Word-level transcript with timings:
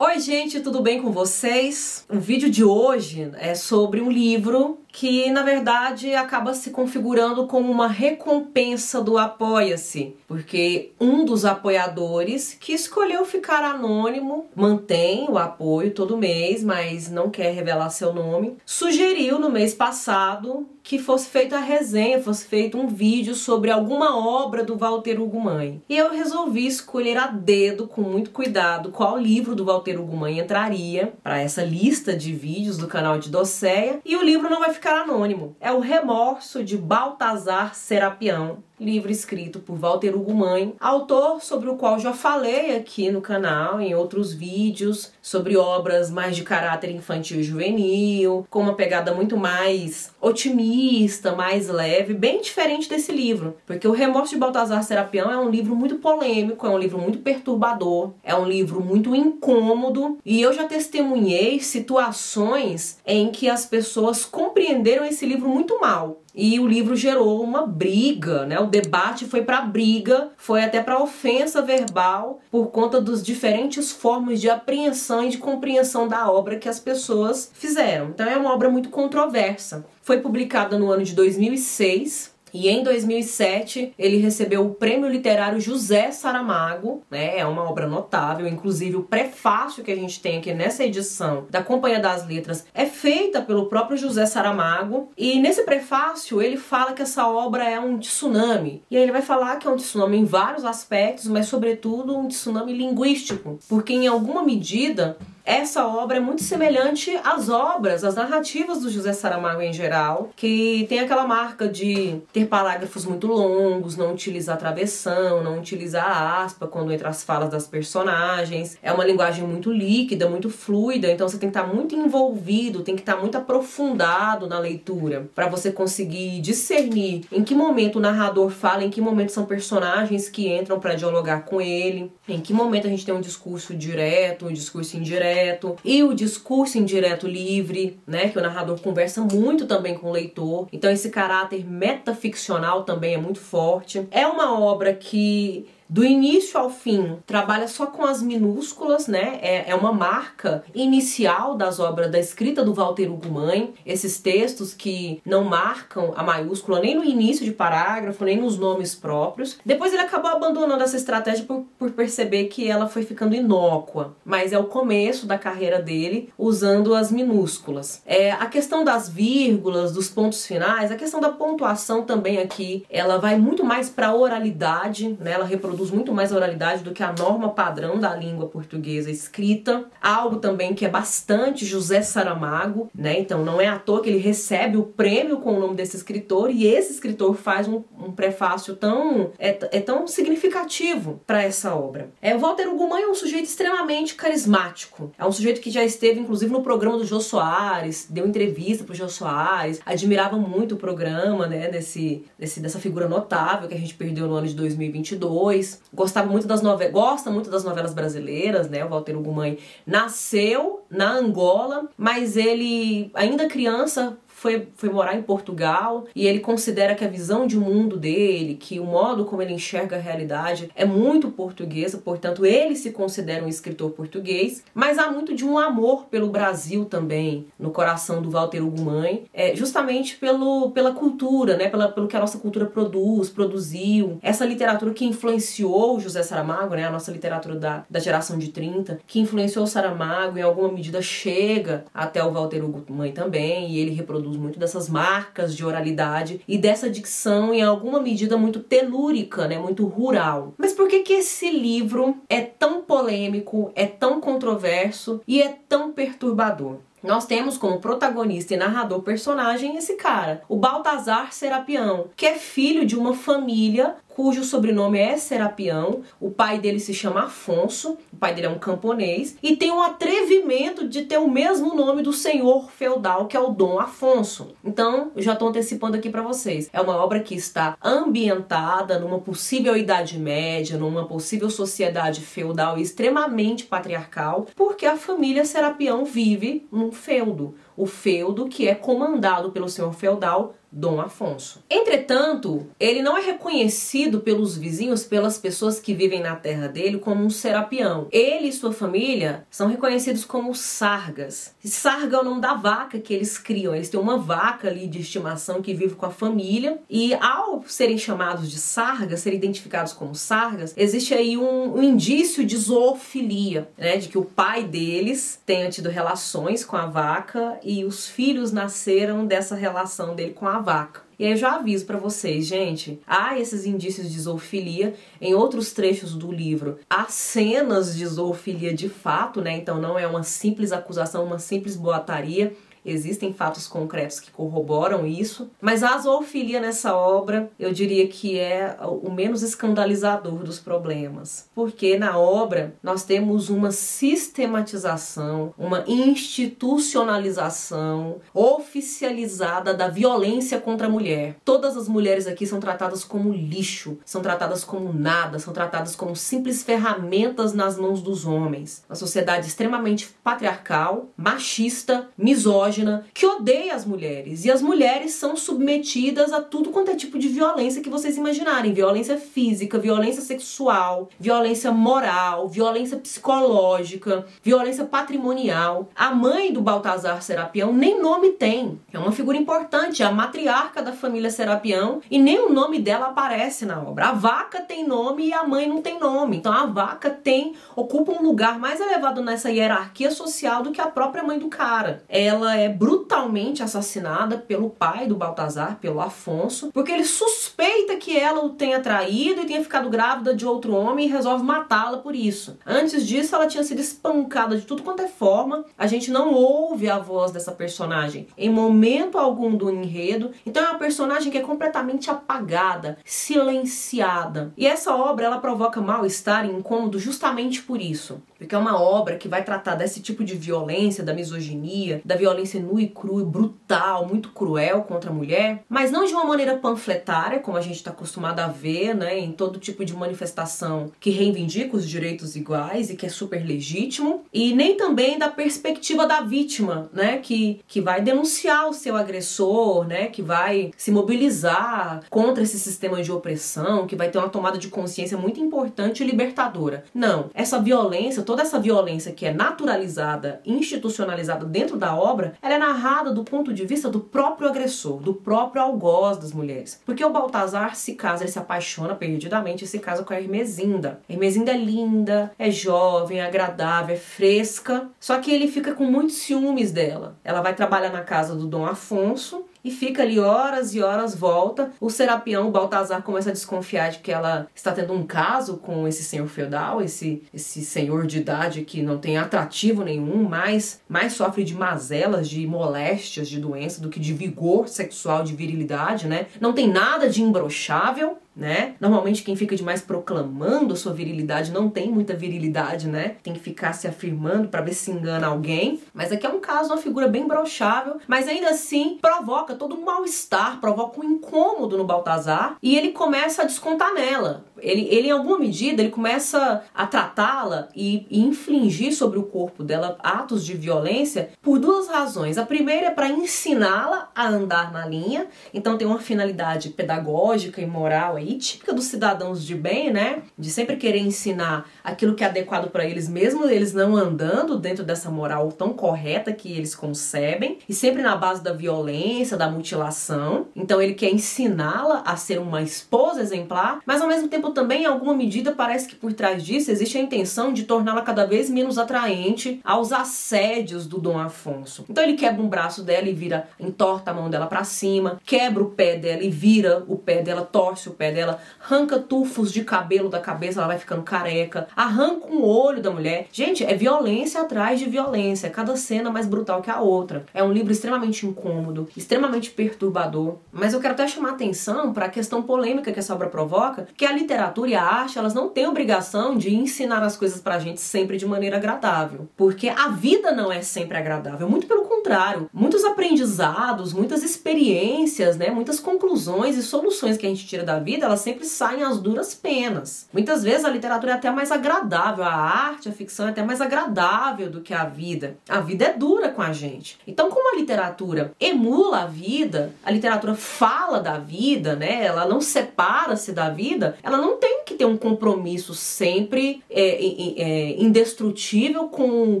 Oi, 0.00 0.20
gente, 0.20 0.58
tudo 0.60 0.82
bem 0.82 1.00
com 1.00 1.12
vocês? 1.12 2.04
O 2.08 2.18
vídeo 2.18 2.50
de 2.50 2.64
hoje 2.64 3.30
é 3.36 3.54
sobre 3.54 4.00
um 4.00 4.10
livro 4.10 4.80
que 4.98 5.30
na 5.30 5.44
verdade 5.44 6.12
acaba 6.16 6.52
se 6.54 6.70
configurando 6.70 7.46
como 7.46 7.70
uma 7.70 7.86
recompensa 7.86 9.00
do 9.00 9.16
Apoia-se, 9.16 10.16
porque 10.26 10.90
um 11.00 11.24
dos 11.24 11.44
apoiadores 11.44 12.56
que 12.58 12.72
escolheu 12.72 13.24
ficar 13.24 13.62
anônimo 13.62 14.46
mantém 14.56 15.30
o 15.30 15.38
apoio 15.38 15.92
todo 15.92 16.18
mês, 16.18 16.64
mas 16.64 17.08
não 17.08 17.30
quer 17.30 17.54
revelar 17.54 17.90
seu 17.90 18.12
nome, 18.12 18.56
sugeriu 18.66 19.38
no 19.38 19.48
mês 19.48 19.72
passado 19.72 20.66
que 20.88 20.98
fosse 20.98 21.28
feita 21.28 21.58
a 21.58 21.60
resenha, 21.60 22.22
fosse 22.22 22.46
feito 22.46 22.78
um 22.78 22.88
vídeo 22.88 23.34
sobre 23.34 23.70
alguma 23.70 24.18
obra 24.18 24.64
do 24.64 24.74
Walter 24.74 25.20
Hugo 25.20 25.38
Mãe. 25.38 25.82
E 25.86 25.94
eu 25.94 26.10
resolvi 26.10 26.66
escolher 26.66 27.18
a 27.18 27.26
dedo, 27.26 27.86
com 27.86 28.00
muito 28.00 28.30
cuidado, 28.30 28.90
qual 28.90 29.18
livro 29.18 29.54
do 29.54 29.66
Walter 29.66 30.00
Hugo 30.00 30.16
Mãe 30.16 30.38
entraria 30.38 31.12
para 31.22 31.38
essa 31.38 31.62
lista 31.62 32.16
de 32.16 32.32
vídeos 32.32 32.78
do 32.78 32.86
canal 32.86 33.18
de 33.18 33.28
Doceia, 33.28 34.00
e 34.02 34.16
o 34.16 34.24
livro 34.24 34.48
não 34.48 34.60
vai 34.60 34.72
ficar 34.72 34.87
anônimo. 34.96 35.56
É 35.60 35.72
o 35.72 35.80
Remorso 35.80 36.64
de 36.64 36.76
Baltazar 36.76 37.74
Serapião, 37.74 38.62
livro 38.80 39.10
escrito 39.10 39.60
por 39.60 39.76
Walter 39.76 40.16
Hugo 40.16 40.34
Mãe, 40.34 40.74
autor 40.80 41.42
sobre 41.42 41.68
o 41.68 41.76
qual 41.76 41.98
já 41.98 42.12
falei 42.12 42.76
aqui 42.76 43.10
no 43.10 43.20
canal 43.20 43.80
em 43.80 43.94
outros 43.94 44.32
vídeos 44.32 45.12
sobre 45.20 45.56
obras 45.56 46.10
mais 46.10 46.36
de 46.36 46.42
caráter 46.42 46.90
infantil 46.90 47.40
e 47.40 47.42
juvenil, 47.42 48.46
com 48.48 48.60
uma 48.60 48.74
pegada 48.74 49.12
muito 49.12 49.36
mais 49.36 50.12
otimista, 50.20 51.34
mais 51.34 51.68
leve, 51.68 52.14
bem 52.14 52.40
diferente 52.40 52.88
desse 52.88 53.12
livro, 53.12 53.56
porque 53.66 53.86
o 53.86 53.92
Remorso 53.92 54.34
de 54.34 54.40
Baltazar 54.40 54.82
Serapião 54.82 55.30
é 55.30 55.38
um 55.38 55.50
livro 55.50 55.74
muito 55.74 55.96
polêmico, 55.96 56.66
é 56.66 56.70
um 56.70 56.78
livro 56.78 56.98
muito 56.98 57.18
perturbador, 57.18 58.12
é 58.22 58.34
um 58.34 58.46
livro 58.46 58.80
muito 58.80 59.14
incômodo 59.14 60.18
e 60.24 60.40
eu 60.40 60.52
já 60.52 60.64
testemunhei 60.64 61.60
situações 61.60 62.98
em 63.06 63.30
que 63.30 63.48
as 63.48 63.66
pessoas 63.66 64.24
compreenderam 64.24 65.04
esse 65.04 65.26
livro 65.26 65.48
muito 65.48 65.80
mal 65.80 66.22
e 66.40 66.60
o 66.60 66.68
livro 66.68 66.94
gerou 66.94 67.42
uma 67.42 67.66
briga, 67.66 68.46
né? 68.46 68.60
O 68.60 68.66
debate 68.66 69.24
foi 69.24 69.42
para 69.42 69.60
briga, 69.60 70.28
foi 70.36 70.62
até 70.62 70.80
para 70.80 71.02
ofensa 71.02 71.60
verbal 71.60 72.38
por 72.48 72.68
conta 72.68 73.00
dos 73.00 73.24
diferentes 73.24 73.90
formas 73.90 74.40
de 74.40 74.48
apreensão 74.48 75.24
e 75.24 75.30
de 75.30 75.38
compreensão 75.38 76.06
da 76.06 76.30
obra 76.30 76.56
que 76.56 76.68
as 76.68 76.78
pessoas 76.78 77.50
fizeram. 77.52 78.10
Então 78.10 78.24
é 78.24 78.36
uma 78.36 78.54
obra 78.54 78.70
muito 78.70 78.88
controversa. 78.88 79.84
Foi 80.00 80.20
publicada 80.20 80.78
no 80.78 80.92
ano 80.92 81.02
de 81.02 81.12
2006 81.12 82.37
e 82.52 82.68
em 82.68 82.82
2007 82.82 83.94
ele 83.98 84.18
recebeu 84.18 84.66
o 84.66 84.74
Prêmio 84.74 85.08
Literário 85.08 85.60
José 85.60 86.10
Saramago, 86.10 87.02
né? 87.10 87.38
É 87.38 87.46
uma 87.46 87.68
obra 87.68 87.86
notável, 87.86 88.46
inclusive 88.46 88.96
o 88.96 89.02
prefácio 89.02 89.84
que 89.84 89.90
a 89.90 89.96
gente 89.96 90.20
tem 90.20 90.38
aqui 90.38 90.52
nessa 90.52 90.84
edição 90.84 91.46
da 91.50 91.62
Companhia 91.62 92.00
das 92.00 92.26
Letras 92.26 92.66
é 92.74 92.86
feita 92.86 93.42
pelo 93.42 93.66
próprio 93.66 93.96
José 93.96 94.26
Saramago, 94.26 95.10
e 95.16 95.38
nesse 95.38 95.62
prefácio 95.62 96.40
ele 96.42 96.56
fala 96.56 96.92
que 96.92 97.02
essa 97.02 97.28
obra 97.28 97.68
é 97.68 97.78
um 97.78 97.98
tsunami. 97.98 98.82
E 98.90 98.96
aí 98.96 99.02
ele 99.02 99.12
vai 99.12 99.22
falar 99.22 99.56
que 99.56 99.66
é 99.66 99.70
um 99.70 99.76
tsunami 99.76 100.18
em 100.18 100.24
vários 100.24 100.64
aspectos, 100.64 101.26
mas 101.26 101.46
sobretudo 101.46 102.16
um 102.16 102.28
tsunami 102.28 102.72
linguístico, 102.72 103.58
porque 103.68 103.92
em 103.92 104.06
alguma 104.06 104.42
medida 104.42 105.16
essa 105.48 105.86
obra 105.86 106.18
é 106.18 106.20
muito 106.20 106.42
semelhante 106.42 107.18
às 107.24 107.48
obras, 107.48 108.04
às 108.04 108.16
narrativas 108.16 108.82
do 108.82 108.90
José 108.90 109.14
Saramago 109.14 109.62
em 109.62 109.72
geral, 109.72 110.28
que 110.36 110.84
tem 110.90 111.00
aquela 111.00 111.26
marca 111.26 111.66
de 111.66 112.20
ter 112.34 112.46
parágrafos 112.46 113.06
muito 113.06 113.26
longos, 113.26 113.96
não 113.96 114.12
utilizar 114.12 114.58
travessão, 114.58 115.42
não 115.42 115.58
utilizar 115.58 116.42
aspa 116.42 116.66
quando 116.66 116.92
entra 116.92 117.08
as 117.08 117.24
falas 117.24 117.48
das 117.48 117.66
personagens. 117.66 118.76
É 118.82 118.92
uma 118.92 119.06
linguagem 119.06 119.42
muito 119.42 119.72
líquida, 119.72 120.28
muito 120.28 120.50
fluida, 120.50 121.10
então 121.10 121.26
você 121.26 121.38
tem 121.38 121.50
que 121.50 121.58
estar 121.58 121.66
muito 121.66 121.96
envolvido, 121.96 122.82
tem 122.82 122.94
que 122.94 123.00
estar 123.00 123.16
muito 123.16 123.38
aprofundado 123.38 124.46
na 124.46 124.58
leitura 124.58 125.30
para 125.34 125.48
você 125.48 125.72
conseguir 125.72 126.42
discernir 126.42 127.24
em 127.32 127.42
que 127.42 127.54
momento 127.54 127.96
o 127.96 128.02
narrador 128.02 128.50
fala, 128.50 128.84
em 128.84 128.90
que 128.90 129.00
momento 129.00 129.32
são 129.32 129.46
personagens 129.46 130.28
que 130.28 130.46
entram 130.46 130.78
para 130.78 130.92
dialogar 130.92 131.46
com 131.46 131.58
ele, 131.58 132.12
em 132.28 132.38
que 132.38 132.52
momento 132.52 132.86
a 132.86 132.90
gente 132.90 133.06
tem 133.06 133.14
um 133.14 133.20
discurso 133.22 133.74
direto, 133.74 134.44
um 134.44 134.52
discurso 134.52 134.94
indireto 134.94 135.37
indireto 135.38 135.76
e 135.84 136.02
o 136.02 136.14
discurso 136.14 136.78
indireto 136.78 137.26
livre, 137.26 137.98
né, 138.06 138.28
que 138.28 138.38
o 138.38 138.42
narrador 138.42 138.80
conversa 138.80 139.20
muito 139.20 139.66
também 139.66 139.94
com 139.94 140.08
o 140.08 140.12
leitor. 140.12 140.68
Então 140.72 140.90
esse 140.90 141.10
caráter 141.10 141.64
metaficcional 141.64 142.84
também 142.84 143.14
é 143.14 143.18
muito 143.18 143.40
forte. 143.40 144.06
É 144.10 144.26
uma 144.26 144.58
obra 144.58 144.92
que 144.92 145.66
do 145.88 146.04
início 146.04 146.58
ao 146.58 146.68
fim, 146.68 147.18
trabalha 147.26 147.66
só 147.66 147.86
com 147.86 148.04
as 148.04 148.22
minúsculas, 148.22 149.06
né? 149.06 149.38
É, 149.40 149.70
é 149.70 149.74
uma 149.74 149.92
marca 149.92 150.62
inicial 150.74 151.56
das 151.56 151.80
obras 151.80 152.10
da 152.10 152.18
escrita 152.18 152.62
do 152.62 152.74
Walter 152.74 153.10
Hugo 153.10 153.30
Mãe, 153.30 153.72
esses 153.86 154.20
textos 154.20 154.74
que 154.74 155.22
não 155.24 155.44
marcam 155.44 156.12
a 156.14 156.22
maiúscula 156.22 156.80
nem 156.80 156.94
no 156.94 157.04
início 157.04 157.44
de 157.44 157.52
parágrafo, 157.52 158.24
nem 158.24 158.36
nos 158.36 158.58
nomes 158.58 158.94
próprios. 158.94 159.58
Depois 159.64 159.92
ele 159.92 160.02
acabou 160.02 160.30
abandonando 160.30 160.82
essa 160.82 160.96
estratégia 160.96 161.44
por, 161.44 161.64
por 161.78 161.90
perceber 161.92 162.44
que 162.44 162.68
ela 162.68 162.88
foi 162.88 163.02
ficando 163.02 163.34
inócua, 163.34 164.14
mas 164.24 164.52
é 164.52 164.58
o 164.58 164.64
começo 164.64 165.26
da 165.26 165.38
carreira 165.38 165.80
dele 165.80 166.30
usando 166.36 166.94
as 166.94 167.10
minúsculas. 167.10 168.02
É, 168.04 168.32
a 168.32 168.46
questão 168.46 168.84
das 168.84 169.08
vírgulas, 169.08 169.92
dos 169.92 170.08
pontos 170.08 170.44
finais, 170.44 170.92
a 170.92 170.96
questão 170.96 171.20
da 171.20 171.30
pontuação 171.30 172.02
também 172.02 172.38
aqui, 172.38 172.84
ela 172.90 173.18
vai 173.18 173.38
muito 173.38 173.64
mais 173.64 173.88
para 173.88 174.14
oralidade, 174.14 175.16
né? 175.20 175.32
Ela 175.32 175.44
reproduz 175.44 175.77
reproduz 175.78 175.90
muito 175.92 176.12
mais 176.12 176.32
oralidade 176.32 176.82
do 176.82 176.92
que 176.92 177.02
a 177.02 177.12
norma 177.12 177.50
padrão 177.50 177.98
da 177.98 178.14
língua 178.14 178.48
portuguesa 178.48 179.10
escrita. 179.10 179.84
Algo 180.02 180.36
também 180.36 180.74
que 180.74 180.84
é 180.84 180.88
bastante 180.88 181.64
José 181.64 182.02
Saramago, 182.02 182.90
né? 182.94 183.20
Então 183.20 183.44
não 183.44 183.60
é 183.60 183.68
à 183.68 183.78
toa 183.78 184.02
que 184.02 184.08
ele 184.08 184.18
recebe 184.18 184.76
o 184.76 184.82
prêmio 184.82 185.38
com 185.38 185.54
o 185.54 185.60
nome 185.60 185.76
desse 185.76 185.96
escritor 185.96 186.50
e 186.50 186.66
esse 186.66 186.92
escritor 186.92 187.34
faz 187.36 187.68
um, 187.68 187.82
um 187.96 188.10
prefácio 188.10 188.74
tão 188.74 189.30
é, 189.38 189.56
é 189.70 189.80
tão 189.80 190.06
significativo 190.08 191.20
para 191.26 191.42
essa 191.42 191.74
obra. 191.74 192.10
É, 192.20 192.36
Walter 192.36 192.68
Ugumã 192.68 192.98
é 192.98 193.06
um 193.06 193.14
sujeito 193.14 193.44
extremamente 193.44 194.14
carismático. 194.14 195.12
É 195.16 195.24
um 195.24 195.32
sujeito 195.32 195.60
que 195.60 195.70
já 195.70 195.84
esteve 195.84 196.18
inclusive 196.18 196.50
no 196.50 196.62
programa 196.62 196.98
do 196.98 197.06
Jô 197.06 197.20
Soares, 197.20 198.08
deu 198.10 198.26
entrevista 198.26 198.82
pro 198.82 198.94
Jô 198.94 199.08
Soares, 199.08 199.80
admirava 199.86 200.36
muito 200.36 200.74
o 200.74 200.78
programa, 200.78 201.46
né, 201.46 201.68
desse, 201.68 202.24
desse 202.38 202.60
dessa 202.60 202.80
figura 202.80 203.08
notável 203.08 203.68
que 203.68 203.74
a 203.74 203.78
gente 203.78 203.94
perdeu 203.94 204.26
no 204.26 204.34
ano 204.34 204.48
de 204.48 204.54
2022 204.54 205.67
gostava 205.92 206.30
muito 206.30 206.46
das 206.46 206.62
novelas, 206.62 206.92
gosta 206.92 207.30
muito 207.30 207.50
das 207.50 207.64
novelas 207.64 207.94
brasileiras, 207.94 208.68
né? 208.68 208.84
O 208.84 208.88
Walter 208.88 209.16
Ugumãe 209.16 209.58
nasceu 209.86 210.84
na 210.90 211.12
Angola, 211.12 211.88
mas 211.96 212.36
ele 212.36 213.10
ainda 213.14 213.48
criança 213.48 214.16
foi, 214.38 214.68
foi 214.76 214.88
morar 214.88 215.16
em 215.16 215.22
Portugal 215.22 216.04
e 216.14 216.26
ele 216.26 216.38
considera 216.38 216.94
que 216.94 217.04
a 217.04 217.08
visão 217.08 217.44
de 217.44 217.58
mundo 217.58 217.96
dele, 217.96 218.54
que 218.54 218.78
o 218.78 218.84
modo 218.84 219.24
como 219.24 219.42
ele 219.42 219.52
enxerga 219.52 219.96
a 219.96 220.00
realidade 220.00 220.70
é 220.76 220.84
muito 220.84 221.28
portuguesa, 221.28 221.98
portanto 221.98 222.46
ele 222.46 222.76
se 222.76 222.92
considera 222.92 223.44
um 223.44 223.48
escritor 223.48 223.90
português, 223.90 224.62
mas 224.72 224.96
há 224.96 225.10
muito 225.10 225.34
de 225.34 225.44
um 225.44 225.58
amor 225.58 226.06
pelo 226.06 226.28
Brasil 226.28 226.84
também 226.84 227.48
no 227.58 227.72
coração 227.72 228.22
do 228.22 228.30
Walter 228.30 228.64
Hugo 228.64 228.80
Mãe, 228.80 229.24
é, 229.34 229.56
justamente 229.56 230.16
pelo, 230.16 230.70
pela 230.70 230.92
cultura, 230.92 231.56
né, 231.56 231.68
pela, 231.68 231.88
pelo 231.88 232.06
que 232.06 232.16
a 232.16 232.20
nossa 232.20 232.38
cultura 232.38 232.66
produz, 232.66 233.28
produziu, 233.28 234.18
essa 234.22 234.46
literatura 234.46 234.94
que 234.94 235.04
influenciou 235.04 235.98
José 235.98 236.22
Saramago, 236.22 236.76
né, 236.76 236.84
a 236.84 236.92
nossa 236.92 237.10
literatura 237.10 237.56
da, 237.56 237.84
da 237.90 237.98
geração 237.98 238.38
de 238.38 238.50
30, 238.50 239.00
que 239.04 239.18
influenciou 239.18 239.64
o 239.64 239.68
Saramago, 239.68 240.38
em 240.38 240.42
alguma 240.42 240.70
medida 240.70 241.02
chega 241.02 241.84
até 241.92 242.22
o 242.22 242.30
Walter 242.30 242.64
Hugo 242.64 242.84
Mãe 242.88 243.10
também, 243.10 243.70
e 243.70 243.80
ele 243.80 243.90
reproduz 243.90 244.27
muito 244.36 244.58
dessas 244.58 244.88
marcas 244.88 245.54
de 245.54 245.64
oralidade 245.64 246.40
e 246.46 246.58
dessa 246.58 246.90
dicção 246.90 247.54
em 247.54 247.62
alguma 247.62 248.00
medida 248.00 248.36
muito 248.36 248.60
telúrica, 248.60 249.46
né, 249.46 249.58
muito 249.58 249.86
rural. 249.86 250.54
Mas 250.58 250.72
por 250.72 250.88
que 250.88 251.00
que 251.00 251.14
esse 251.14 251.50
livro 251.50 252.16
é 252.28 252.40
tão 252.40 252.82
polêmico, 252.82 253.70
é 253.74 253.86
tão 253.86 254.20
controverso 254.20 255.20
e 255.26 255.40
é 255.40 255.56
tão 255.68 255.92
perturbador? 255.92 256.76
Nós 257.02 257.26
temos 257.26 257.56
como 257.56 257.80
protagonista 257.80 258.54
e 258.54 258.56
narrador 258.56 259.02
personagem 259.02 259.76
esse 259.76 259.94
cara, 259.94 260.42
o 260.48 260.56
Baltazar 260.56 261.32
Serapião, 261.32 262.06
que 262.16 262.26
é 262.26 262.34
filho 262.34 262.84
de 262.84 262.96
uma 262.96 263.14
família 263.14 263.96
cujo 264.18 264.42
sobrenome 264.42 264.98
é 264.98 265.16
Serapião. 265.16 266.00
O 266.20 266.28
pai 266.28 266.58
dele 266.58 266.80
se 266.80 266.92
chama 266.92 267.26
Afonso, 267.26 267.96
o 268.12 268.16
pai 268.16 268.34
dele 268.34 268.48
é 268.48 268.50
um 268.50 268.58
camponês, 268.58 269.36
e 269.40 269.54
tem 269.54 269.70
o 269.70 269.80
atrevimento 269.80 270.88
de 270.88 271.02
ter 271.02 271.18
o 271.18 271.30
mesmo 271.30 271.72
nome 271.72 272.02
do 272.02 272.12
senhor 272.12 272.68
feudal, 272.68 273.28
que 273.28 273.36
é 273.36 273.40
o 273.40 273.50
Dom 273.50 273.78
Afonso. 273.78 274.48
Então, 274.64 275.12
já 275.14 275.34
estou 275.34 275.46
antecipando 275.46 275.96
aqui 275.96 276.10
para 276.10 276.20
vocês. 276.20 276.68
É 276.72 276.80
uma 276.80 276.96
obra 276.96 277.20
que 277.20 277.36
está 277.36 277.78
ambientada 277.80 278.98
numa 278.98 279.20
possível 279.20 279.76
Idade 279.76 280.18
Média, 280.18 280.76
numa 280.76 281.06
possível 281.06 281.48
sociedade 281.48 282.20
feudal 282.20 282.76
extremamente 282.76 283.66
patriarcal, 283.66 284.48
porque 284.56 284.84
a 284.84 284.96
família 284.96 285.44
Serapião 285.44 286.04
vive 286.04 286.66
num 286.72 286.90
feudo. 286.98 287.54
O 287.76 287.86
feudo 287.86 288.48
que 288.48 288.68
é 288.68 288.74
comandado 288.74 289.50
pelo 289.52 289.68
senhor 289.68 289.94
feudal 289.94 290.54
Dom 290.70 291.00
Afonso. 291.00 291.62
Entretanto, 291.68 292.66
ele 292.78 293.02
não 293.02 293.16
é 293.16 293.22
reconhecido 293.22 294.20
pelos 294.20 294.56
vizinhos, 294.56 295.04
pelas 295.04 295.38
pessoas 295.38 295.80
que 295.80 295.94
vivem 295.94 296.20
na 296.20 296.36
terra 296.36 296.68
dele, 296.68 296.98
como 296.98 297.24
um 297.24 297.30
serapião. 297.30 298.06
Ele 298.10 298.48
e 298.48 298.52
sua 298.52 298.72
família 298.72 299.46
são 299.50 299.68
reconhecidos 299.68 300.24
como 300.24 300.54
sargas. 300.54 301.54
Sarga 301.64 302.16
é 302.16 302.20
o 302.20 302.24
nome 302.24 302.40
da 302.40 302.54
vaca 302.54 302.98
que 302.98 303.14
eles 303.14 303.38
criam. 303.38 303.74
Eles 303.74 303.88
têm 303.88 303.98
uma 303.98 304.18
vaca 304.18 304.68
ali 304.68 304.86
de 304.86 305.00
estimação 305.00 305.62
que 305.62 305.74
vive 305.74 305.94
com 305.94 306.06
a 306.06 306.10
família. 306.10 306.78
E 306.88 307.14
ao 307.14 307.62
serem 307.66 307.98
chamados 307.98 308.50
de 308.50 308.58
sargas, 308.58 309.20
serem 309.20 309.38
identificados 309.38 309.92
como 309.92 310.14
sargas, 310.14 310.74
existe 310.76 311.14
aí 311.14 311.36
um, 311.36 311.76
um 311.76 311.82
indício 311.82 312.44
de 312.44 312.56
zoofilia, 312.56 313.68
né? 313.76 313.96
De 313.96 314.08
que 314.08 314.18
o 314.18 314.24
pai 314.24 314.64
deles 314.64 315.40
tenha 315.46 315.70
tido 315.70 315.88
relações 315.88 316.64
com 316.64 316.76
a 316.76 316.86
vaca 316.86 317.58
e 317.62 317.84
os 317.84 318.06
filhos 318.06 318.52
nasceram 318.52 319.26
dessa 319.26 319.54
relação 319.54 320.14
dele 320.14 320.32
com 320.32 320.46
a 320.46 320.57
vaca. 320.60 321.08
E 321.18 321.24
aí 321.24 321.32
eu 321.32 321.36
já 321.36 321.56
aviso 321.56 321.84
para 321.84 321.98
vocês, 321.98 322.46
gente, 322.46 323.00
há 323.04 323.36
esses 323.38 323.66
indícios 323.66 324.08
de 324.08 324.20
zoofilia 324.20 324.94
em 325.20 325.34
outros 325.34 325.72
trechos 325.72 326.14
do 326.14 326.30
livro. 326.30 326.78
Há 326.88 327.06
cenas 327.06 327.96
de 327.96 328.06
zoofilia 328.06 328.72
de 328.72 328.88
fato, 328.88 329.40
né? 329.40 329.56
Então 329.56 329.80
não 329.80 329.98
é 329.98 330.06
uma 330.06 330.22
simples 330.22 330.70
acusação, 330.70 331.24
uma 331.24 331.40
simples 331.40 331.74
boataria. 331.74 332.54
Existem 332.90 333.34
fatos 333.34 333.68
concretos 333.68 334.18
que 334.18 334.30
corroboram 334.30 335.06
isso, 335.06 335.50
mas 335.60 335.82
a 335.82 335.98
zoofilia 335.98 336.58
nessa 336.58 336.96
obra 336.96 337.50
eu 337.58 337.70
diria 337.72 338.08
que 338.08 338.38
é 338.38 338.78
o 338.82 339.10
menos 339.10 339.42
escandalizador 339.42 340.38
dos 340.38 340.58
problemas, 340.58 341.50
porque 341.54 341.98
na 341.98 342.18
obra 342.18 342.74
nós 342.82 343.04
temos 343.04 343.50
uma 343.50 343.70
sistematização, 343.70 345.52
uma 345.58 345.84
institucionalização 345.86 348.16
oficializada 348.32 349.74
da 349.74 349.88
violência 349.88 350.58
contra 350.58 350.86
a 350.86 350.90
mulher. 350.90 351.36
Todas 351.44 351.76
as 351.76 351.88
mulheres 351.88 352.26
aqui 352.26 352.46
são 352.46 352.58
tratadas 352.58 353.04
como 353.04 353.30
lixo, 353.32 353.98
são 354.04 354.22
tratadas 354.22 354.64
como 354.64 354.92
nada, 354.92 355.38
são 355.38 355.52
tratadas 355.52 355.94
como 355.94 356.16
simples 356.16 356.62
ferramentas 356.62 357.52
nas 357.52 357.76
mãos 357.76 358.00
dos 358.00 358.24
homens. 358.24 358.82
Uma 358.88 358.96
sociedade 358.96 359.46
extremamente 359.46 360.08
patriarcal, 360.24 361.10
machista, 361.16 362.08
misógina 362.16 362.77
misógina 362.78 363.04
que 363.12 363.26
odeia 363.26 363.74
as 363.74 363.84
mulheres. 363.84 364.44
E 364.44 364.50
as 364.50 364.62
mulheres 364.62 365.12
são 365.12 365.36
submetidas 365.36 366.32
a 366.32 366.40
tudo 366.40 366.70
quanto 366.70 366.90
é 366.90 366.96
tipo 366.96 367.18
de 367.18 367.28
violência 367.28 367.82
que 367.82 367.90
vocês 367.90 368.16
imaginarem: 368.16 368.72
violência 368.72 369.18
física, 369.18 369.78
violência 369.78 370.22
sexual, 370.22 371.08
violência 371.18 371.72
moral, 371.72 372.48
violência 372.48 372.96
psicológica, 372.96 374.26
violência 374.42 374.84
patrimonial. 374.84 375.88
A 375.94 376.14
mãe 376.14 376.52
do 376.52 376.60
Baltazar 376.60 377.22
Serapião 377.22 377.72
nem 377.72 378.00
nome 378.00 378.30
tem. 378.30 378.80
É 378.92 378.98
uma 378.98 379.12
figura 379.12 379.36
importante, 379.36 380.02
é 380.02 380.06
a 380.06 380.12
matriarca 380.12 380.82
da 380.82 380.92
família 380.92 381.30
Serapião, 381.30 382.00
e 382.10 382.18
nem 382.18 382.38
o 382.38 382.52
nome 382.52 382.78
dela 382.78 383.06
aparece 383.06 383.64
na 383.64 383.80
obra. 383.80 384.08
A 384.08 384.12
vaca 384.12 384.60
tem 384.60 384.86
nome 384.86 385.28
e 385.28 385.32
a 385.32 385.44
mãe 385.44 385.68
não 385.68 385.82
tem 385.82 385.98
nome. 385.98 386.36
Então 386.36 386.52
a 386.52 386.66
vaca 386.66 387.10
tem 387.10 387.54
ocupa 387.74 388.12
um 388.12 388.22
lugar 388.22 388.58
mais 388.58 388.80
elevado 388.80 389.22
nessa 389.22 389.50
hierarquia 389.50 390.10
social 390.10 390.62
do 390.62 390.72
que 390.72 390.80
a 390.80 390.86
própria 390.86 391.22
mãe 391.22 391.38
do 391.38 391.48
cara. 391.48 392.02
Ela 392.08 392.57
é 392.58 392.68
brutalmente 392.68 393.62
assassinada 393.62 394.38
pelo 394.38 394.70
pai 394.70 395.06
do 395.06 395.16
Baltazar, 395.16 395.78
pelo 395.80 396.00
Afonso, 396.00 396.70
porque 396.72 396.92
ele 396.92 397.04
suspeita 397.04 397.96
que 397.96 398.16
ela 398.16 398.44
o 398.44 398.50
tenha 398.50 398.80
traído 398.80 399.42
e 399.42 399.46
tenha 399.46 399.62
ficado 399.62 399.88
grávida 399.88 400.34
de 400.34 400.46
outro 400.46 400.74
homem 400.74 401.06
e 401.06 401.10
resolve 401.10 401.44
matá-la 401.44 401.98
por 401.98 402.14
isso. 402.14 402.58
Antes 402.66 403.06
disso, 403.06 403.34
ela 403.34 403.46
tinha 403.46 403.62
sido 403.62 403.80
espancada 403.80 404.56
de 404.56 404.66
tudo 404.66 404.82
quanto 404.82 405.02
é 405.02 405.08
forma. 405.08 405.64
A 405.76 405.86
gente 405.86 406.10
não 406.10 406.32
ouve 406.32 406.88
a 406.88 406.98
voz 406.98 407.30
dessa 407.30 407.52
personagem 407.52 408.26
em 408.36 408.50
momento 408.50 409.18
algum 409.18 409.56
do 409.56 409.70
enredo. 409.70 410.30
Então 410.46 410.64
é 410.64 410.70
uma 410.70 410.78
personagem 410.78 411.30
que 411.30 411.38
é 411.38 411.42
completamente 411.42 412.10
apagada, 412.10 412.98
silenciada. 413.04 414.52
E 414.56 414.66
essa 414.66 414.94
obra 414.94 415.26
ela 415.26 415.38
provoca 415.38 415.80
mal-estar 415.80 416.44
e 416.44 416.50
incômodo 416.50 416.98
justamente 416.98 417.62
por 417.62 417.80
isso, 417.80 418.22
porque 418.38 418.54
é 418.54 418.58
uma 418.58 418.80
obra 418.80 419.16
que 419.16 419.28
vai 419.28 419.44
tratar 419.44 419.74
desse 419.74 420.00
tipo 420.00 420.24
de 420.24 420.34
violência, 420.34 421.04
da 421.04 421.12
misoginia, 421.12 422.00
da 422.04 422.16
violência 422.16 422.47
violência 422.48 422.60
nua 422.60 422.80
e 422.80 422.88
crua, 422.88 423.24
brutal, 423.24 424.06
muito 424.06 424.30
cruel 424.30 424.82
contra 424.82 425.10
a 425.10 425.12
mulher, 425.12 425.64
mas 425.68 425.90
não 425.90 426.04
de 426.04 426.14
uma 426.14 426.24
maneira 426.24 426.56
panfletária, 426.56 427.40
como 427.40 427.56
a 427.56 427.60
gente 427.60 427.76
está 427.76 427.90
acostumado 427.90 428.40
a 428.40 428.46
ver, 428.46 428.94
né, 428.94 429.18
em 429.18 429.32
todo 429.32 429.58
tipo 429.58 429.84
de 429.84 429.94
manifestação 429.94 430.90
que 430.98 431.10
reivindica 431.10 431.76
os 431.76 431.88
direitos 431.88 432.36
iguais 432.36 432.90
e 432.90 432.96
que 432.96 433.06
é 433.06 433.08
super 433.08 433.44
legítimo, 433.44 434.24
e 434.32 434.54
nem 434.54 434.76
também 434.76 435.18
da 435.18 435.28
perspectiva 435.28 436.06
da 436.06 436.20
vítima, 436.20 436.88
né, 436.92 437.18
que, 437.18 437.60
que 437.66 437.80
vai 437.80 438.00
denunciar 438.00 438.68
o 438.68 438.72
seu 438.72 438.96
agressor, 438.96 439.86
né, 439.86 440.06
que 440.06 440.22
vai 440.22 440.70
se 440.76 440.90
mobilizar 440.90 442.02
contra 442.08 442.42
esse 442.42 442.58
sistema 442.58 443.02
de 443.02 443.12
opressão, 443.12 443.86
que 443.86 443.96
vai 443.96 444.10
ter 444.10 444.18
uma 444.18 444.28
tomada 444.28 444.58
de 444.58 444.68
consciência 444.68 445.18
muito 445.18 445.40
importante 445.40 446.02
e 446.02 446.06
libertadora. 446.06 446.84
Não, 446.94 447.30
essa 447.34 447.60
violência, 447.60 448.22
toda 448.22 448.42
essa 448.42 448.58
violência 448.58 449.12
que 449.12 449.26
é 449.26 449.32
naturalizada, 449.32 450.40
institucionalizada 450.46 451.44
dentro 451.44 451.76
da 451.76 451.94
obra, 451.96 452.37
ela 452.40 452.54
é 452.54 452.58
narrada 452.58 453.12
do 453.12 453.24
ponto 453.24 453.52
de 453.52 453.64
vista 453.64 453.88
do 453.88 454.00
próprio 454.00 454.48
agressor, 454.48 454.98
do 455.00 455.14
próprio 455.14 455.62
algoz 455.62 456.18
das 456.18 456.32
mulheres. 456.32 456.80
Porque 456.84 457.04
o 457.04 457.10
Baltazar 457.10 457.74
se 457.74 457.94
casa, 457.94 458.24
ele 458.24 458.32
se 458.32 458.38
apaixona 458.38 458.94
perdidamente 458.94 459.64
e 459.64 459.68
se 459.68 459.78
casa 459.78 460.02
com 460.02 460.12
a 460.12 460.20
Hermesinda. 460.20 461.00
A 461.08 461.12
Hermesinda 461.12 461.52
é 461.52 461.56
linda, 461.56 462.32
é 462.38 462.50
jovem, 462.50 463.20
é 463.20 463.26
agradável, 463.26 463.94
é 463.94 463.98
fresca, 463.98 464.88
só 465.00 465.18
que 465.18 465.30
ele 465.30 465.48
fica 465.48 465.74
com 465.74 465.84
muitos 465.84 466.16
ciúmes 466.16 466.72
dela. 466.72 467.16
Ela 467.24 467.42
vai 467.42 467.54
trabalhar 467.54 467.90
na 467.90 468.02
casa 468.02 468.34
do 468.34 468.46
Dom 468.46 468.66
Afonso 468.66 469.44
e 469.68 469.70
fica 469.70 470.02
ali 470.02 470.18
horas 470.18 470.74
e 470.74 470.80
horas, 470.80 471.14
volta. 471.14 471.70
O 471.78 471.90
Serapião, 471.90 472.48
o 472.48 472.50
Baltazar, 472.50 473.02
começa 473.02 473.28
a 473.28 473.32
desconfiar 473.34 473.90
de 473.90 473.98
que 473.98 474.10
ela 474.10 474.48
está 474.54 474.72
tendo 474.72 474.94
um 474.94 475.06
caso 475.06 475.58
com 475.58 475.86
esse 475.86 476.02
senhor 476.02 476.26
feudal, 476.26 476.80
esse, 476.80 477.22
esse 477.34 477.62
senhor 477.62 478.06
de 478.06 478.18
idade 478.18 478.62
que 478.62 478.80
não 478.80 478.96
tem 478.96 479.18
atrativo 479.18 479.84
nenhum, 479.84 480.26
mais, 480.26 480.80
mais 480.88 481.12
sofre 481.12 481.44
de 481.44 481.54
mazelas, 481.54 482.30
de 482.30 482.46
moléstias, 482.46 483.28
de 483.28 483.38
doença, 483.38 483.82
do 483.82 483.90
que 483.90 484.00
de 484.00 484.14
vigor 484.14 484.68
sexual, 484.68 485.22
de 485.22 485.36
virilidade, 485.36 486.08
né? 486.08 486.26
Não 486.40 486.54
tem 486.54 486.66
nada 486.66 487.10
de 487.10 487.22
imbrochável 487.22 488.16
né? 488.38 488.76
Normalmente 488.80 489.24
quem 489.24 489.34
fica 489.34 489.56
demais 489.56 489.82
proclamando 489.82 490.76
sua 490.76 490.92
virilidade 490.92 491.50
não 491.50 491.68
tem 491.68 491.90
muita 491.90 492.14
virilidade, 492.14 492.86
né? 492.86 493.16
Tem 493.20 493.34
que 493.34 493.40
ficar 493.40 493.72
se 493.72 493.88
afirmando 493.88 494.46
para 494.48 494.62
ver 494.62 494.74
se 494.74 494.92
engana 494.92 495.26
alguém. 495.26 495.80
Mas 495.92 496.12
aqui 496.12 496.24
é 496.24 496.30
um 496.30 496.38
caso, 496.38 496.70
uma 496.70 496.78
figura 496.78 497.08
bem 497.08 497.26
brochável, 497.26 497.96
mas 498.06 498.28
ainda 498.28 498.50
assim 498.50 498.96
provoca 499.02 499.56
todo 499.56 499.74
um 499.74 499.84
mal-estar, 499.84 500.60
provoca 500.60 501.00
um 501.00 501.04
incômodo 501.04 501.76
no 501.76 501.84
Baltazar 501.84 502.56
e 502.62 502.78
ele 502.78 502.92
começa 502.92 503.42
a 503.42 503.44
descontar 503.44 503.92
nela. 503.92 504.44
Ele, 504.60 504.88
ele 504.90 505.08
em 505.08 505.12
alguma 505.12 505.38
medida, 505.38 505.82
ele 505.82 505.90
começa 505.90 506.62
a 506.74 506.86
tratá-la 506.86 507.68
e, 507.74 508.06
e 508.10 508.20
infligir 508.20 508.92
sobre 508.92 509.18
o 509.18 509.24
corpo 509.24 509.62
dela 509.64 509.96
atos 510.00 510.44
de 510.44 510.54
violência 510.54 511.30
por 511.42 511.58
duas 511.58 511.88
razões. 511.88 512.38
A 512.38 512.46
primeira 512.46 512.86
é 512.86 512.90
para 512.90 513.08
ensiná-la 513.08 514.10
a 514.14 514.28
andar 514.28 514.72
na 514.72 514.86
linha, 514.86 515.26
então 515.52 515.76
tem 515.76 515.86
uma 515.86 515.98
finalidade 515.98 516.70
pedagógica 516.70 517.60
e 517.60 517.66
moral 517.66 518.16
aí 518.16 518.27
típica 518.36 518.72
dos 518.72 518.84
cidadãos 518.84 519.44
de 519.44 519.54
bem, 519.54 519.92
né? 519.92 520.22
De 520.36 520.50
sempre 520.50 520.76
querer 520.76 520.98
ensinar 520.98 521.68
aquilo 521.82 522.14
que 522.14 522.24
é 522.24 522.26
adequado 522.26 522.70
para 522.70 522.84
eles, 522.84 523.08
mesmo 523.08 523.44
eles 523.46 523.72
não 523.72 523.96
andando 523.96 524.58
dentro 524.58 524.84
dessa 524.84 525.10
moral 525.10 525.50
tão 525.52 525.72
correta 525.72 526.32
que 526.32 526.52
eles 526.52 526.74
concebem, 526.74 527.58
e 527.68 527.72
sempre 527.72 528.02
na 528.02 528.16
base 528.16 528.42
da 528.42 528.52
violência, 528.52 529.36
da 529.36 529.50
mutilação. 529.50 530.48
Então 530.54 530.82
ele 530.82 530.94
quer 530.94 531.10
ensiná-la 531.10 532.02
a 532.04 532.16
ser 532.16 532.38
uma 532.38 532.60
esposa 532.60 533.20
exemplar, 533.20 533.80
mas 533.86 534.02
ao 534.02 534.08
mesmo 534.08 534.28
tempo 534.28 534.50
também, 534.50 534.82
em 534.82 534.86
alguma 534.86 535.14
medida, 535.14 535.52
parece 535.52 535.88
que 535.88 535.96
por 535.96 536.12
trás 536.12 536.44
disso 536.44 536.70
existe 536.70 536.98
a 536.98 537.00
intenção 537.00 537.52
de 537.52 537.64
torná-la 537.64 538.02
cada 538.02 538.26
vez 538.26 538.50
menos 538.50 538.78
atraente 538.78 539.60
aos 539.64 539.92
assédios 539.92 540.86
do 540.86 540.98
Dom 540.98 541.18
Afonso. 541.18 541.84
Então 541.88 542.02
ele 542.02 542.14
quebra 542.14 542.42
um 542.42 542.48
braço 542.48 542.82
dela 542.82 543.08
e 543.08 543.12
vira, 543.12 543.48
entorta 543.58 544.10
a 544.10 544.14
mão 544.14 544.28
dela 544.28 544.46
para 544.46 544.64
cima, 544.64 545.20
quebra 545.24 545.62
o 545.62 545.70
pé 545.70 545.96
dela 545.96 546.22
e 546.22 546.30
vira 546.30 546.84
o 546.88 546.96
pé 546.96 547.22
dela, 547.22 547.42
torce 547.42 547.88
o 547.88 547.92
pé 547.92 548.10
dela, 548.10 548.17
arranca 548.22 548.98
tufos 548.98 549.52
de 549.52 549.64
cabelo 549.64 550.08
da 550.08 550.20
cabeça, 550.20 550.60
ela 550.60 550.68
vai 550.68 550.78
ficando 550.78 551.02
careca, 551.02 551.68
arranca 551.76 552.26
um 552.26 552.44
olho 552.44 552.82
da 552.82 552.90
mulher. 552.90 553.28
Gente, 553.32 553.64
é 553.64 553.74
violência 553.74 554.40
atrás 554.40 554.78
de 554.78 554.88
violência, 554.88 555.50
cada 555.50 555.76
cena 555.76 556.10
mais 556.10 556.26
brutal 556.26 556.62
que 556.62 556.70
a 556.70 556.80
outra. 556.80 557.24
É 557.32 557.42
um 557.42 557.52
livro 557.52 557.72
extremamente 557.72 558.26
incômodo, 558.26 558.88
extremamente 558.96 559.50
perturbador, 559.50 560.36
mas 560.52 560.72
eu 560.72 560.80
quero 560.80 560.94
até 560.94 561.06
chamar 561.06 561.30
atenção 561.30 561.92
para 561.92 562.06
a 562.06 562.10
questão 562.10 562.42
polêmica 562.42 562.92
que 562.92 562.98
essa 562.98 563.14
obra 563.14 563.28
provoca, 563.28 563.86
que 563.96 564.04
a 564.04 564.12
literatura 564.12 564.70
e 564.70 564.74
a 564.74 564.82
arte, 564.82 565.18
elas 565.18 565.34
não 565.34 565.48
têm 565.48 565.66
obrigação 565.66 566.36
de 566.36 566.54
ensinar 566.54 567.02
as 567.02 567.16
coisas 567.16 567.40
pra 567.40 567.58
gente 567.58 567.80
sempre 567.80 568.16
de 568.16 568.26
maneira 568.26 568.56
agradável, 568.56 569.28
porque 569.36 569.68
a 569.68 569.88
vida 569.88 570.32
não 570.32 570.50
é 570.50 570.62
sempre 570.62 570.96
agradável, 570.96 571.48
muito 571.48 571.66
pelo 571.66 571.82
contrário, 571.82 572.48
muitos 572.52 572.84
aprendizados, 572.84 573.92
muitas 573.92 574.22
experiências, 574.22 575.36
né, 575.36 575.50
muitas 575.50 575.80
conclusões 575.80 576.56
e 576.56 576.62
soluções 576.62 577.16
que 577.16 577.26
a 577.26 577.28
gente 577.28 577.46
tira 577.46 577.62
da 577.62 577.78
vida, 577.78 578.07
elas 578.08 578.20
sempre 578.20 578.44
saem 578.44 578.82
às 578.82 578.98
duras 578.98 579.34
penas. 579.34 580.08
Muitas 580.12 580.42
vezes 580.42 580.64
a 580.64 580.70
literatura 580.70 581.12
é 581.12 581.14
até 581.14 581.30
mais 581.30 581.52
agradável, 581.52 582.24
a 582.24 582.32
arte, 582.32 582.88
a 582.88 582.92
ficção 582.92 583.26
é 583.26 583.30
até 583.30 583.42
mais 583.42 583.60
agradável 583.60 584.50
do 584.50 584.60
que 584.60 584.74
a 584.74 584.84
vida. 584.84 585.36
A 585.48 585.60
vida 585.60 585.84
é 585.84 585.92
dura 585.92 586.30
com 586.30 586.42
a 586.42 586.52
gente. 586.52 586.98
Então, 587.06 587.30
como 587.30 587.54
a 587.54 587.58
literatura 587.58 588.32
emula 588.40 589.02
a 589.02 589.06
vida, 589.06 589.72
a 589.84 589.90
literatura 589.90 590.34
fala 590.34 591.00
da 591.00 591.18
vida, 591.18 591.76
né, 591.76 592.04
ela 592.04 592.26
não 592.26 592.40
separa-se 592.40 593.32
da 593.32 593.50
vida, 593.50 593.96
ela 594.02 594.16
não 594.16 594.36
tem 594.36 594.62
que 594.64 594.74
ter 594.74 594.84
um 594.84 594.96
compromisso 594.96 595.74
sempre 595.74 596.62
é, 596.70 596.82
é, 596.82 597.82
indestrutível 597.82 598.88
com 598.88 599.34
o 599.36 599.40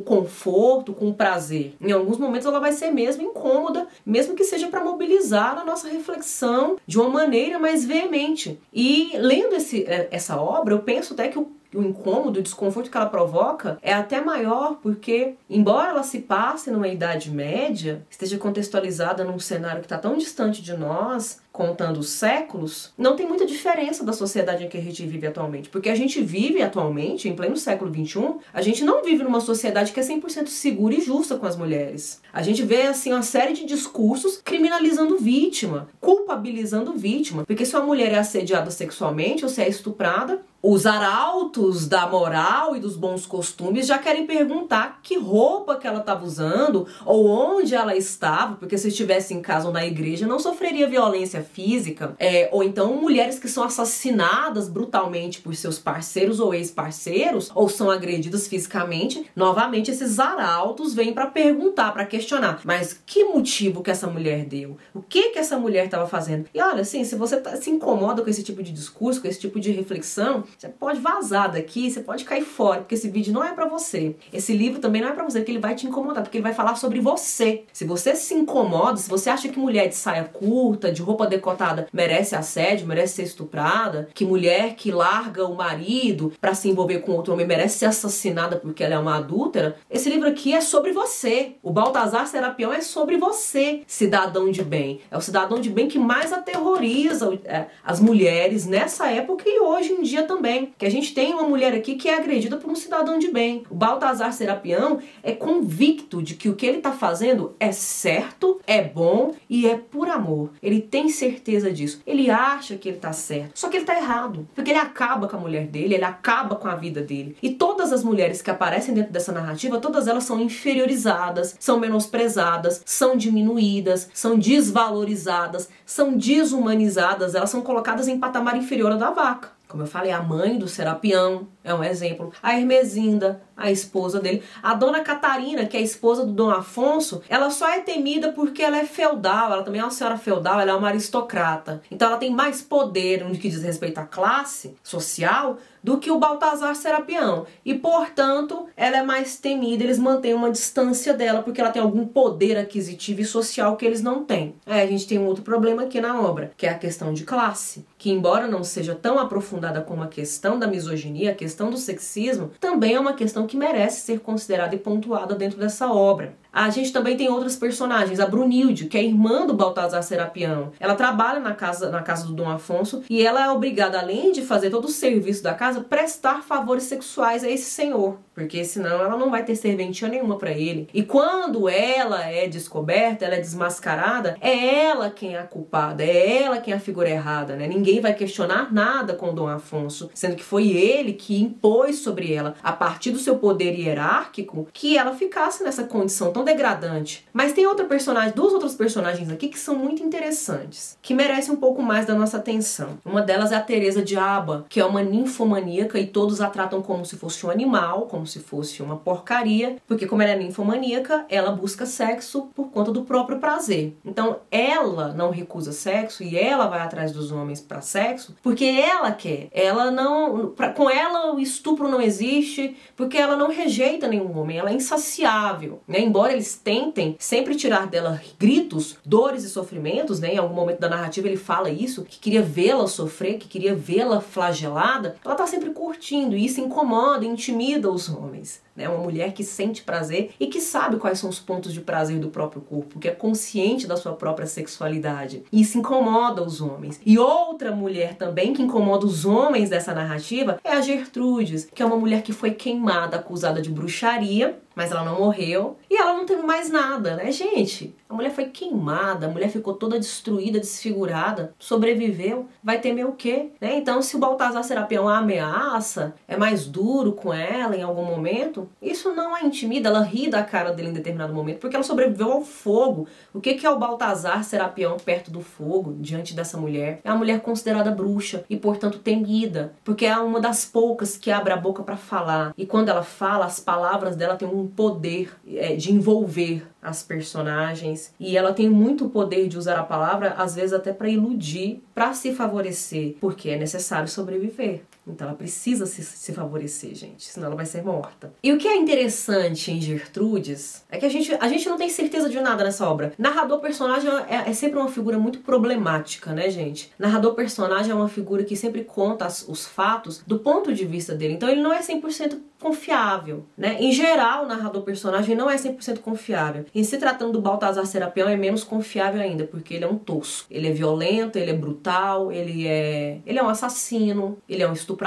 conforto, 0.00 0.92
com 0.92 1.08
o 1.08 1.14
prazer. 1.14 1.74
Em 1.80 1.92
alguns 1.92 2.18
momentos 2.18 2.46
ela 2.46 2.60
vai 2.60 2.72
ser 2.72 2.90
mesmo 2.90 3.22
incômoda, 3.22 3.86
mesmo 4.04 4.34
que 4.34 4.44
seja 4.44 4.68
para 4.68 4.84
mobilizar 4.84 5.58
a 5.58 5.64
nossa 5.64 5.88
reflexão 5.88 6.76
de 6.86 6.98
uma 6.98 7.08
maneira 7.08 7.58
mais 7.58 7.84
veemente. 7.84 8.47
E 8.72 9.10
lendo 9.16 9.54
esse, 9.54 9.84
é, 9.84 10.08
essa 10.10 10.40
obra, 10.40 10.74
eu 10.74 10.80
penso 10.80 11.14
até 11.14 11.28
que 11.28 11.38
o 11.38 11.58
o 11.74 11.82
incômodo, 11.82 12.40
o 12.40 12.42
desconforto 12.42 12.90
que 12.90 12.96
ela 12.96 13.08
provoca 13.08 13.78
é 13.82 13.92
até 13.92 14.20
maior 14.20 14.76
porque, 14.82 15.34
embora 15.50 15.90
ela 15.90 16.02
se 16.02 16.20
passe 16.20 16.70
numa 16.70 16.88
idade 16.88 17.30
média, 17.30 18.06
esteja 18.08 18.38
contextualizada 18.38 19.24
num 19.24 19.38
cenário 19.38 19.80
que 19.80 19.86
está 19.86 19.98
tão 19.98 20.16
distante 20.16 20.62
de 20.62 20.74
nós, 20.74 21.40
contando 21.58 22.04
séculos, 22.04 22.92
não 22.96 23.16
tem 23.16 23.26
muita 23.26 23.44
diferença 23.44 24.04
da 24.04 24.12
sociedade 24.12 24.62
em 24.62 24.68
que 24.68 24.78
a 24.78 24.80
gente 24.80 25.04
vive 25.04 25.26
atualmente. 25.26 25.68
Porque 25.68 25.88
a 25.88 25.94
gente 25.96 26.22
vive 26.22 26.62
atualmente, 26.62 27.28
em 27.28 27.34
pleno 27.34 27.56
século 27.56 27.92
XXI, 27.92 28.36
a 28.54 28.62
gente 28.62 28.84
não 28.84 29.02
vive 29.02 29.24
numa 29.24 29.40
sociedade 29.40 29.90
que 29.90 29.98
é 29.98 30.02
100% 30.04 30.46
segura 30.46 30.94
e 30.94 31.00
justa 31.00 31.36
com 31.36 31.46
as 31.46 31.56
mulheres. 31.56 32.22
A 32.32 32.42
gente 32.42 32.62
vê, 32.62 32.82
assim, 32.82 33.12
uma 33.12 33.24
série 33.24 33.54
de 33.54 33.66
discursos 33.66 34.40
criminalizando 34.44 35.18
vítima, 35.18 35.88
culpabilizando 36.00 36.92
vítima. 36.92 37.44
Porque 37.44 37.66
se 37.66 37.74
uma 37.74 37.84
mulher 37.84 38.12
é 38.12 38.18
assediada 38.18 38.70
sexualmente 38.70 39.44
ou 39.44 39.50
se 39.50 39.60
é 39.60 39.68
estuprada, 39.68 40.40
os 40.62 40.86
arautos 40.86 41.86
da 41.86 42.06
moral 42.08 42.74
e 42.74 42.80
dos 42.80 42.96
bons 42.96 43.24
costumes 43.24 43.86
já 43.86 43.96
querem 43.96 44.26
perguntar 44.26 44.98
que 45.02 45.16
roupa 45.16 45.76
que 45.76 45.86
ela 45.86 46.00
estava 46.00 46.24
usando 46.24 46.86
ou 47.06 47.28
onde 47.28 47.76
ela 47.76 47.96
estava, 47.96 48.56
porque 48.56 48.76
se 48.76 48.88
estivesse 48.88 49.32
em 49.32 49.40
casa 49.40 49.68
ou 49.68 49.72
na 49.72 49.86
igreja 49.86 50.26
não 50.26 50.40
sofreria 50.40 50.88
violência 50.88 51.47
física, 51.52 52.14
é, 52.18 52.48
ou 52.52 52.62
então 52.62 52.94
mulheres 52.96 53.38
que 53.38 53.48
são 53.48 53.64
assassinadas 53.64 54.68
brutalmente 54.68 55.40
por 55.40 55.54
seus 55.54 55.78
parceiros 55.78 56.40
ou 56.40 56.54
ex-parceiros 56.54 57.50
ou 57.54 57.68
são 57.68 57.90
agredidas 57.90 58.46
fisicamente. 58.46 59.26
Novamente 59.34 59.90
esses 59.90 60.18
arautos 60.18 60.94
vêm 60.94 61.12
para 61.12 61.26
perguntar, 61.26 61.92
para 61.92 62.06
questionar, 62.06 62.60
mas 62.64 63.00
que 63.06 63.24
motivo 63.24 63.82
que 63.82 63.90
essa 63.90 64.06
mulher 64.06 64.44
deu? 64.44 64.76
O 64.94 65.00
que 65.00 65.30
que 65.30 65.38
essa 65.38 65.58
mulher 65.58 65.86
estava 65.86 66.06
fazendo? 66.06 66.46
E 66.54 66.60
olha, 66.60 66.82
assim, 66.82 67.04
se 67.04 67.16
você 67.16 67.38
tá, 67.40 67.56
se 67.56 67.70
incomoda 67.70 68.22
com 68.22 68.30
esse 68.30 68.42
tipo 68.42 68.62
de 68.62 68.72
discurso, 68.72 69.20
com 69.20 69.28
esse 69.28 69.40
tipo 69.40 69.58
de 69.60 69.70
reflexão, 69.72 70.44
você 70.56 70.68
pode 70.68 71.00
vazar 71.00 71.50
daqui, 71.50 71.90
você 71.90 72.00
pode 72.00 72.24
cair 72.24 72.44
fora, 72.44 72.80
porque 72.80 72.94
esse 72.94 73.08
vídeo 73.08 73.32
não 73.32 73.44
é 73.44 73.52
para 73.52 73.66
você. 73.66 74.16
Esse 74.32 74.52
livro 74.52 74.80
também 74.80 75.02
não 75.02 75.08
é 75.08 75.12
para 75.12 75.24
você, 75.24 75.38
porque 75.38 75.52
ele 75.52 75.58
vai 75.58 75.74
te 75.74 75.86
incomodar, 75.86 76.22
porque 76.22 76.38
ele 76.38 76.42
vai 76.42 76.54
falar 76.54 76.74
sobre 76.76 77.00
você. 77.00 77.64
Se 77.72 77.84
você 77.84 78.14
se 78.14 78.34
incomoda, 78.34 78.96
se 78.96 79.08
você 79.08 79.30
acha 79.30 79.48
que 79.48 79.58
mulher 79.58 79.88
de 79.88 79.96
saia 79.96 80.24
curta, 80.24 80.92
de 80.92 81.02
roupa 81.02 81.26
decotada, 81.38 81.88
merece 81.92 82.36
assédio, 82.36 82.86
merece 82.86 83.16
ser 83.16 83.22
estuprada, 83.22 84.08
que 84.12 84.24
mulher 84.24 84.74
que 84.74 84.90
larga 84.90 85.46
o 85.46 85.56
marido 85.56 86.32
para 86.40 86.54
se 86.54 86.68
envolver 86.68 86.98
com 86.98 87.12
outro 87.12 87.32
homem 87.32 87.46
merece 87.46 87.78
ser 87.78 87.86
assassinada 87.86 88.56
porque 88.56 88.84
ela 88.84 88.94
é 88.94 88.98
uma 88.98 89.16
adúltera, 89.16 89.76
esse 89.90 90.10
livro 90.10 90.28
aqui 90.28 90.52
é 90.52 90.60
sobre 90.60 90.92
você. 90.92 91.52
O 91.62 91.70
Baltazar 91.70 92.26
Serapião 92.26 92.72
é 92.72 92.80
sobre 92.80 93.16
você, 93.16 93.82
cidadão 93.86 94.50
de 94.50 94.62
bem. 94.62 95.00
É 95.10 95.16
o 95.16 95.20
cidadão 95.20 95.60
de 95.60 95.70
bem 95.70 95.88
que 95.88 95.98
mais 95.98 96.32
aterroriza 96.32 97.38
é, 97.44 97.66
as 97.84 98.00
mulheres 98.00 98.66
nessa 98.66 99.10
época 99.10 99.44
e 99.46 99.60
hoje 99.60 99.92
em 99.92 100.02
dia 100.02 100.24
também 100.24 100.72
que 100.76 100.86
a 100.86 100.90
gente 100.90 101.14
tem 101.14 101.32
uma 101.32 101.44
mulher 101.44 101.74
aqui 101.74 101.94
que 101.94 102.08
é 102.08 102.16
agredida 102.16 102.56
por 102.56 102.70
um 102.70 102.74
cidadão 102.74 103.18
de 103.18 103.30
bem. 103.30 103.62
O 103.70 103.74
Baltazar 103.74 104.32
Serapião 104.32 104.98
é 105.22 105.32
convicto 105.32 106.22
de 106.22 106.34
que 106.34 106.48
o 106.48 106.54
que 106.54 106.66
ele 106.66 106.78
está 106.78 106.92
fazendo 106.92 107.54
é 107.60 107.72
certo, 107.72 108.60
é 108.66 108.82
bom 108.82 109.34
e 109.48 109.66
é 109.66 109.76
por 109.76 110.08
amor. 110.08 110.50
Ele 110.62 110.80
tem 110.80 111.08
certeza 111.08 111.27
disso. 111.72 112.00
Ele 112.06 112.30
acha 112.30 112.76
que 112.76 112.88
ele 112.88 112.96
está 112.96 113.12
certo, 113.12 113.58
só 113.58 113.68
que 113.68 113.76
ele 113.76 113.84
está 113.84 113.96
errado, 113.96 114.48
porque 114.54 114.70
ele 114.70 114.78
acaba 114.78 115.28
com 115.28 115.36
a 115.36 115.40
mulher 115.40 115.66
dele, 115.66 115.94
ele 115.94 116.04
acaba 116.04 116.56
com 116.56 116.68
a 116.68 116.74
vida 116.74 117.00
dele. 117.00 117.36
E 117.42 117.50
todas 117.50 117.92
as 117.92 118.02
mulheres 118.02 118.42
que 118.42 118.50
aparecem 118.50 118.94
dentro 118.94 119.12
dessa 119.12 119.32
narrativa, 119.32 119.80
todas 119.80 120.06
elas 120.06 120.24
são 120.24 120.40
inferiorizadas, 120.40 121.56
são 121.58 121.78
menosprezadas, 121.78 122.82
são 122.84 123.16
diminuídas, 123.16 124.08
são 124.12 124.38
desvalorizadas, 124.38 125.68
são 125.84 126.16
desumanizadas, 126.16 127.34
elas 127.34 127.50
são 127.50 127.62
colocadas 127.62 128.08
em 128.08 128.18
patamar 128.18 128.56
inferior 128.56 128.96
da 128.96 129.10
vaca. 129.10 129.58
Como 129.68 129.82
eu 129.82 129.86
falei, 129.86 130.10
a 130.10 130.22
mãe 130.22 130.58
do 130.58 130.66
Serapião 130.66 131.46
é 131.70 131.74
um 131.74 131.84
exemplo. 131.84 132.32
A 132.42 132.58
Hermesinda, 132.58 133.40
a 133.56 133.70
esposa 133.70 134.20
dele. 134.20 134.42
A 134.62 134.74
dona 134.74 135.00
Catarina, 135.00 135.66
que 135.66 135.76
é 135.76 135.80
a 135.80 135.82
esposa 135.82 136.24
do 136.24 136.32
Dom 136.32 136.50
Afonso, 136.50 137.22
ela 137.28 137.50
só 137.50 137.68
é 137.68 137.80
temida 137.80 138.32
porque 138.32 138.62
ela 138.62 138.78
é 138.78 138.84
feudal. 138.84 139.52
Ela 139.52 139.62
também 139.62 139.80
é 139.80 139.84
uma 139.84 139.90
senhora 139.90 140.16
feudal, 140.16 140.60
ela 140.60 140.70
é 140.70 140.74
uma 140.74 140.88
aristocrata. 140.88 141.82
Então 141.90 142.08
ela 142.08 142.16
tem 142.16 142.30
mais 142.30 142.62
poder 142.62 143.24
no 143.24 143.36
que 143.36 143.48
diz 143.48 143.62
respeito 143.62 143.98
à 143.98 144.04
classe 144.04 144.76
social 144.82 145.58
do 145.82 145.98
que 145.98 146.10
o 146.10 146.18
Baltazar 146.18 146.74
Serapião. 146.74 147.46
E, 147.64 147.74
portanto, 147.74 148.66
ela 148.76 148.98
é 148.98 149.02
mais 149.02 149.36
temida, 149.36 149.84
eles 149.84 149.98
mantêm 149.98 150.34
uma 150.34 150.50
distância 150.50 151.14
dela 151.14 151.42
porque 151.42 151.60
ela 151.60 151.70
tem 151.70 151.80
algum 151.80 152.06
poder 152.06 152.58
aquisitivo 152.58 153.20
e 153.20 153.24
social 153.24 153.76
que 153.76 153.86
eles 153.86 154.02
não 154.02 154.24
têm. 154.24 154.54
Aí 154.66 154.82
a 154.82 154.86
gente 154.86 155.06
tem 155.06 155.18
um 155.18 155.26
outro 155.26 155.42
problema 155.42 155.82
aqui 155.82 156.00
na 156.00 156.20
obra, 156.20 156.52
que 156.56 156.66
é 156.66 156.70
a 156.70 156.78
questão 156.78 157.12
de 157.12 157.24
classe, 157.24 157.86
que 157.96 158.10
embora 158.10 158.46
não 158.46 158.62
seja 158.62 158.94
tão 158.94 159.18
aprofundada 159.18 159.80
como 159.80 160.02
a 160.02 160.08
questão 160.08 160.58
da 160.58 160.66
misoginia, 160.66 161.32
a 161.32 161.34
questão 161.34 161.57
do 161.66 161.76
sexismo, 161.76 162.50
também 162.60 162.94
é 162.94 163.00
uma 163.00 163.12
questão 163.12 163.46
que 163.46 163.56
merece 163.56 164.02
ser 164.02 164.20
considerada 164.20 164.74
e 164.74 164.78
pontuada 164.78 165.34
dentro 165.34 165.58
dessa 165.58 165.92
obra. 165.92 166.34
A 166.52 166.70
gente 166.70 166.92
também 166.92 167.16
tem 167.16 167.28
outras 167.28 167.56
personagens, 167.56 168.18
a 168.18 168.26
Brunilde, 168.26 168.86
que 168.86 168.96
é 168.96 169.04
irmã 169.04 169.46
do 169.46 169.54
Baltazar 169.54 170.02
Serapião. 170.02 170.72
Ela 170.80 170.94
trabalha 170.94 171.40
na 171.40 171.54
casa, 171.54 171.90
na 171.90 172.02
casa 172.02 172.26
do 172.26 172.32
Dom 172.32 172.48
Afonso 172.48 173.02
e 173.08 173.24
ela 173.24 173.44
é 173.44 173.50
obrigada, 173.50 174.00
além 174.00 174.32
de 174.32 174.42
fazer 174.42 174.70
todo 174.70 174.86
o 174.86 174.88
serviço 174.88 175.42
da 175.42 175.54
casa, 175.54 175.82
prestar 175.82 176.42
favores 176.42 176.84
sexuais 176.84 177.44
a 177.44 177.50
esse 177.50 177.70
senhor, 177.70 178.18
porque 178.34 178.64
senão 178.64 179.02
ela 179.02 179.16
não 179.16 179.30
vai 179.30 179.44
ter 179.44 179.56
serventia 179.56 180.08
nenhuma 180.08 180.38
para 180.38 180.50
ele. 180.50 180.88
E 180.94 181.02
quando 181.02 181.68
ela 181.68 182.24
é 182.24 182.48
descoberta, 182.48 183.24
ela 183.24 183.34
é 183.34 183.40
desmascarada, 183.40 184.36
é 184.40 184.86
ela 184.86 185.10
quem 185.10 185.34
é 185.34 185.40
a 185.40 185.44
culpada, 185.44 186.02
é 186.02 186.42
ela 186.42 186.58
quem 186.58 186.72
é 186.72 186.76
a 186.76 186.80
figura 186.80 187.10
errada, 187.10 187.56
né? 187.56 187.66
Ninguém 187.66 188.00
vai 188.00 188.14
questionar 188.14 188.72
nada 188.72 189.14
com 189.14 189.34
Dom 189.34 189.48
Afonso, 189.48 190.10
sendo 190.14 190.36
que 190.36 190.44
foi 190.44 190.68
ele 190.68 191.12
que 191.12 191.40
impôs 191.40 191.98
sobre 191.98 192.32
ela, 192.32 192.54
a 192.62 192.72
partir 192.72 193.10
do 193.10 193.18
seu 193.18 193.36
poder 193.36 193.78
hierárquico, 193.78 194.66
que 194.72 194.96
ela 194.96 195.14
ficasse 195.14 195.62
nessa 195.62 195.84
condição 195.84 196.32
tão 196.38 196.44
degradante. 196.44 197.26
Mas 197.32 197.52
tem 197.52 197.66
outra 197.66 197.84
personagem, 197.84 198.32
duas 198.32 198.52
outras 198.52 198.74
personagens 198.74 199.30
aqui 199.30 199.48
que 199.48 199.58
são 199.58 199.74
muito 199.74 200.02
interessantes, 200.02 200.96
que 201.02 201.14
merecem 201.14 201.52
um 201.52 201.56
pouco 201.56 201.82
mais 201.82 202.06
da 202.06 202.14
nossa 202.14 202.36
atenção. 202.36 202.98
Uma 203.04 203.22
delas 203.22 203.50
é 203.50 203.56
a 203.56 203.60
Teresa 203.60 204.02
de 204.02 204.16
Aba, 204.16 204.64
que 204.68 204.80
é 204.80 204.84
uma 204.84 205.02
ninfomaníaca 205.02 205.98
e 205.98 206.06
todos 206.06 206.40
a 206.40 206.48
tratam 206.48 206.80
como 206.80 207.04
se 207.04 207.16
fosse 207.16 207.44
um 207.44 207.50
animal, 207.50 208.02
como 208.02 208.26
se 208.26 208.38
fosse 208.38 208.82
uma 208.82 208.96
porcaria, 208.96 209.76
porque 209.86 210.06
como 210.06 210.22
ela 210.22 210.32
é 210.32 210.36
ninfomaníaca, 210.36 211.26
ela 211.28 211.50
busca 211.50 211.86
sexo 211.86 212.48
por 212.54 212.70
conta 212.70 212.92
do 212.92 213.02
próprio 213.02 213.38
prazer. 213.38 213.96
Então, 214.04 214.40
ela 214.50 215.08
não 215.08 215.30
recusa 215.30 215.72
sexo 215.72 216.22
e 216.22 216.36
ela 216.36 216.66
vai 216.66 216.80
atrás 216.80 217.12
dos 217.12 217.32
homens 217.32 217.60
para 217.60 217.80
sexo 217.80 218.36
porque 218.42 218.64
ela 218.64 219.10
quer. 219.12 219.48
Ela 219.52 219.90
não, 219.90 220.48
pra, 220.50 220.70
com 220.70 220.88
ela 220.88 221.32
o 221.34 221.40
estupro 221.40 221.88
não 221.88 222.00
existe, 222.00 222.76
porque 222.96 223.16
ela 223.16 223.36
não 223.36 223.48
rejeita 223.48 224.06
nenhum 224.06 224.36
homem, 224.38 224.58
ela 224.58 224.70
é 224.70 224.74
insaciável, 224.74 225.80
né? 225.86 226.00
Embora 226.00 226.27
embora 226.28 226.32
eles 226.32 226.54
tentem 226.56 227.16
sempre 227.18 227.54
tirar 227.54 227.86
dela 227.86 228.20
gritos, 228.38 228.96
dores 229.04 229.44
e 229.44 229.48
sofrimentos, 229.48 230.20
né? 230.20 230.34
Em 230.34 230.38
algum 230.38 230.54
momento 230.54 230.78
da 230.78 230.88
narrativa 230.88 231.26
ele 231.26 231.36
fala 231.36 231.70
isso, 231.70 232.04
que 232.04 232.18
queria 232.18 232.42
vê-la 232.42 232.86
sofrer, 232.86 233.38
que 233.38 233.48
queria 233.48 233.74
vê-la 233.74 234.20
flagelada, 234.20 235.16
ela 235.24 235.34
tá 235.34 235.46
sempre 235.46 235.70
curtindo 235.70 236.36
e 236.36 236.44
isso 236.44 236.60
incomoda, 236.60 237.24
intimida 237.24 237.90
os 237.90 238.08
homens 238.08 238.60
né? 238.78 238.88
Uma 238.88 239.02
mulher 239.02 239.32
que 239.32 239.42
sente 239.42 239.82
prazer 239.82 240.30
e 240.38 240.46
que 240.46 240.60
sabe 240.60 240.96
quais 240.96 241.18
são 241.18 241.28
os 241.28 241.40
pontos 241.40 241.72
de 241.72 241.80
prazer 241.80 242.20
do 242.20 242.30
próprio 242.30 242.62
corpo, 242.62 243.00
que 243.00 243.08
é 243.08 243.10
consciente 243.10 243.86
da 243.86 243.96
sua 243.96 244.12
própria 244.12 244.46
sexualidade. 244.46 245.42
E 245.52 245.60
isso 245.60 245.76
incomoda 245.76 246.42
os 246.42 246.60
homens. 246.60 247.00
E 247.04 247.18
outra 247.18 247.72
mulher 247.72 248.14
também 248.14 248.54
que 248.54 248.62
incomoda 248.62 249.04
os 249.04 249.26
homens 249.26 249.68
dessa 249.68 249.92
narrativa 249.92 250.60
é 250.62 250.70
a 250.70 250.80
Gertrudes, 250.80 251.68
que 251.74 251.82
é 251.82 251.86
uma 251.86 251.96
mulher 251.96 252.22
que 252.22 252.32
foi 252.32 252.52
queimada, 252.52 253.16
acusada 253.16 253.60
de 253.60 253.70
bruxaria, 253.70 254.58
mas 254.76 254.92
ela 254.92 255.02
não 255.02 255.18
morreu 255.18 255.76
e 255.90 255.96
ela 255.96 256.14
não 256.14 256.24
teve 256.24 256.42
mais 256.42 256.70
nada, 256.70 257.16
né, 257.16 257.32
gente? 257.32 257.96
A 258.08 258.14
mulher 258.14 258.30
foi 258.30 258.46
queimada, 258.46 259.26
a 259.26 259.30
mulher 259.30 259.50
ficou 259.50 259.74
toda 259.74 259.98
destruída, 259.98 260.58
desfigurada, 260.58 261.54
sobreviveu, 261.58 262.48
vai 262.64 262.80
temer 262.80 263.06
o 263.06 263.12
quê? 263.12 263.50
Né? 263.60 263.76
Então, 263.76 264.00
se 264.00 264.16
o 264.16 264.18
Baltazar 264.18 264.64
Serapião 264.64 265.06
a 265.06 265.18
ameaça, 265.18 266.14
é 266.26 266.34
mais 266.36 266.64
duro 266.64 267.12
com 267.12 267.34
ela 267.34 267.76
em 267.76 267.82
algum 267.82 268.04
momento. 268.04 268.68
Isso 268.80 269.12
não 269.14 269.34
a 269.34 269.42
intimida, 269.42 269.90
ela 269.90 270.00
ri 270.00 270.30
da 270.30 270.42
cara 270.42 270.72
dele 270.72 270.88
em 270.88 270.94
determinado 270.94 271.34
momento, 271.34 271.58
porque 271.58 271.76
ela 271.76 271.84
sobreviveu 271.84 272.32
ao 272.32 272.42
fogo. 272.42 273.06
O 273.34 273.40
que 273.40 273.66
é 273.66 273.70
o 273.70 273.78
Baltazar 273.78 274.42
Serapião 274.42 274.96
perto 274.96 275.30
do 275.30 275.42
fogo, 275.42 275.94
diante 276.00 276.34
dessa 276.34 276.56
mulher? 276.56 277.00
É 277.04 277.10
uma 277.10 277.18
mulher 277.18 277.40
considerada 277.40 277.90
bruxa 277.90 278.42
e, 278.48 278.56
portanto, 278.56 278.98
temida, 278.98 279.74
porque 279.84 280.06
é 280.06 280.16
uma 280.16 280.40
das 280.40 280.64
poucas 280.64 281.16
que 281.16 281.30
abre 281.30 281.52
a 281.52 281.56
boca 281.56 281.82
para 281.82 281.96
falar. 281.96 282.54
E 282.56 282.64
quando 282.64 282.88
ela 282.88 283.02
fala, 283.02 283.44
as 283.44 283.60
palavras 283.60 284.16
dela 284.16 284.36
têm 284.36 284.48
um 284.48 284.66
poder 284.66 285.36
é, 285.46 285.76
de 285.76 285.92
envolver 285.92 286.66
as 286.82 287.02
personagens 287.02 288.12
e 288.18 288.36
ela 288.36 288.52
tem 288.52 288.68
muito 288.68 289.08
poder 289.08 289.48
de 289.48 289.58
usar 289.58 289.78
a 289.78 289.82
palavra 289.82 290.34
às 290.38 290.54
vezes 290.54 290.72
até 290.72 290.92
para 290.92 291.08
iludir, 291.08 291.82
para 291.94 292.12
se 292.12 292.32
favorecer, 292.32 293.16
porque 293.20 293.50
é 293.50 293.58
necessário 293.58 294.08
sobreviver. 294.08 294.82
Então 295.12 295.28
ela 295.28 295.36
precisa 295.36 295.86
se, 295.86 296.02
se 296.02 296.32
favorecer, 296.32 296.94
gente, 296.94 297.24
senão 297.24 297.48
ela 297.48 297.56
vai 297.56 297.66
ser 297.66 297.82
morta. 297.82 298.32
E 298.42 298.52
o 298.52 298.58
que 298.58 298.68
é 298.68 298.76
interessante 298.76 299.70
em 299.70 299.80
Gertrudes 299.80 300.84
é 300.88 300.98
que 300.98 301.06
a 301.06 301.08
gente, 301.08 301.34
a 301.34 301.48
gente 301.48 301.68
não 301.68 301.76
tem 301.76 301.88
certeza 301.88 302.28
de 302.28 302.40
nada 302.40 302.64
nessa 302.64 302.88
obra. 302.88 303.12
Narrador 303.18 303.60
personagem 303.60 304.10
é, 304.28 304.50
é 304.50 304.52
sempre 304.52 304.78
uma 304.78 304.88
figura 304.88 305.18
muito 305.18 305.40
problemática, 305.40 306.32
né, 306.32 306.50
gente? 306.50 306.92
Narrador 306.98 307.34
personagem 307.34 307.90
é 307.90 307.94
uma 307.94 308.08
figura 308.08 308.44
que 308.44 308.56
sempre 308.56 308.84
conta 308.84 309.26
as, 309.26 309.46
os 309.48 309.66
fatos 309.66 310.22
do 310.26 310.38
ponto 310.38 310.72
de 310.72 310.84
vista 310.84 311.14
dele. 311.14 311.34
Então 311.34 311.48
ele 311.48 311.62
não 311.62 311.72
é 311.72 311.80
100% 311.80 312.38
confiável, 312.60 313.44
né? 313.56 313.76
Em 313.80 313.92
geral, 313.92 314.44
o 314.44 314.48
narrador 314.48 314.82
personagem 314.82 315.36
não 315.36 315.48
é 315.48 315.56
100% 315.56 316.00
confiável. 316.00 316.64
Em 316.74 316.82
se 316.82 316.98
tratando 316.98 317.32
do 317.32 317.40
Baltazar 317.40 317.86
Serapião, 317.86 318.28
é 318.28 318.36
menos 318.36 318.64
confiável 318.64 319.20
ainda, 319.20 319.44
porque 319.44 319.74
ele 319.74 319.84
é 319.84 319.88
um 319.88 319.96
tosco. 319.96 320.48
Ele 320.50 320.66
é 320.66 320.72
violento, 320.72 321.38
ele 321.38 321.52
é 321.52 321.54
brutal, 321.54 322.32
ele 322.32 322.66
é 322.66 323.20
ele 323.24 323.38
é 323.38 323.42
um 323.42 323.48
assassino, 323.48 324.38
ele 324.48 324.62
é 324.62 324.68
um 324.68 324.72
estuprador, 324.72 324.97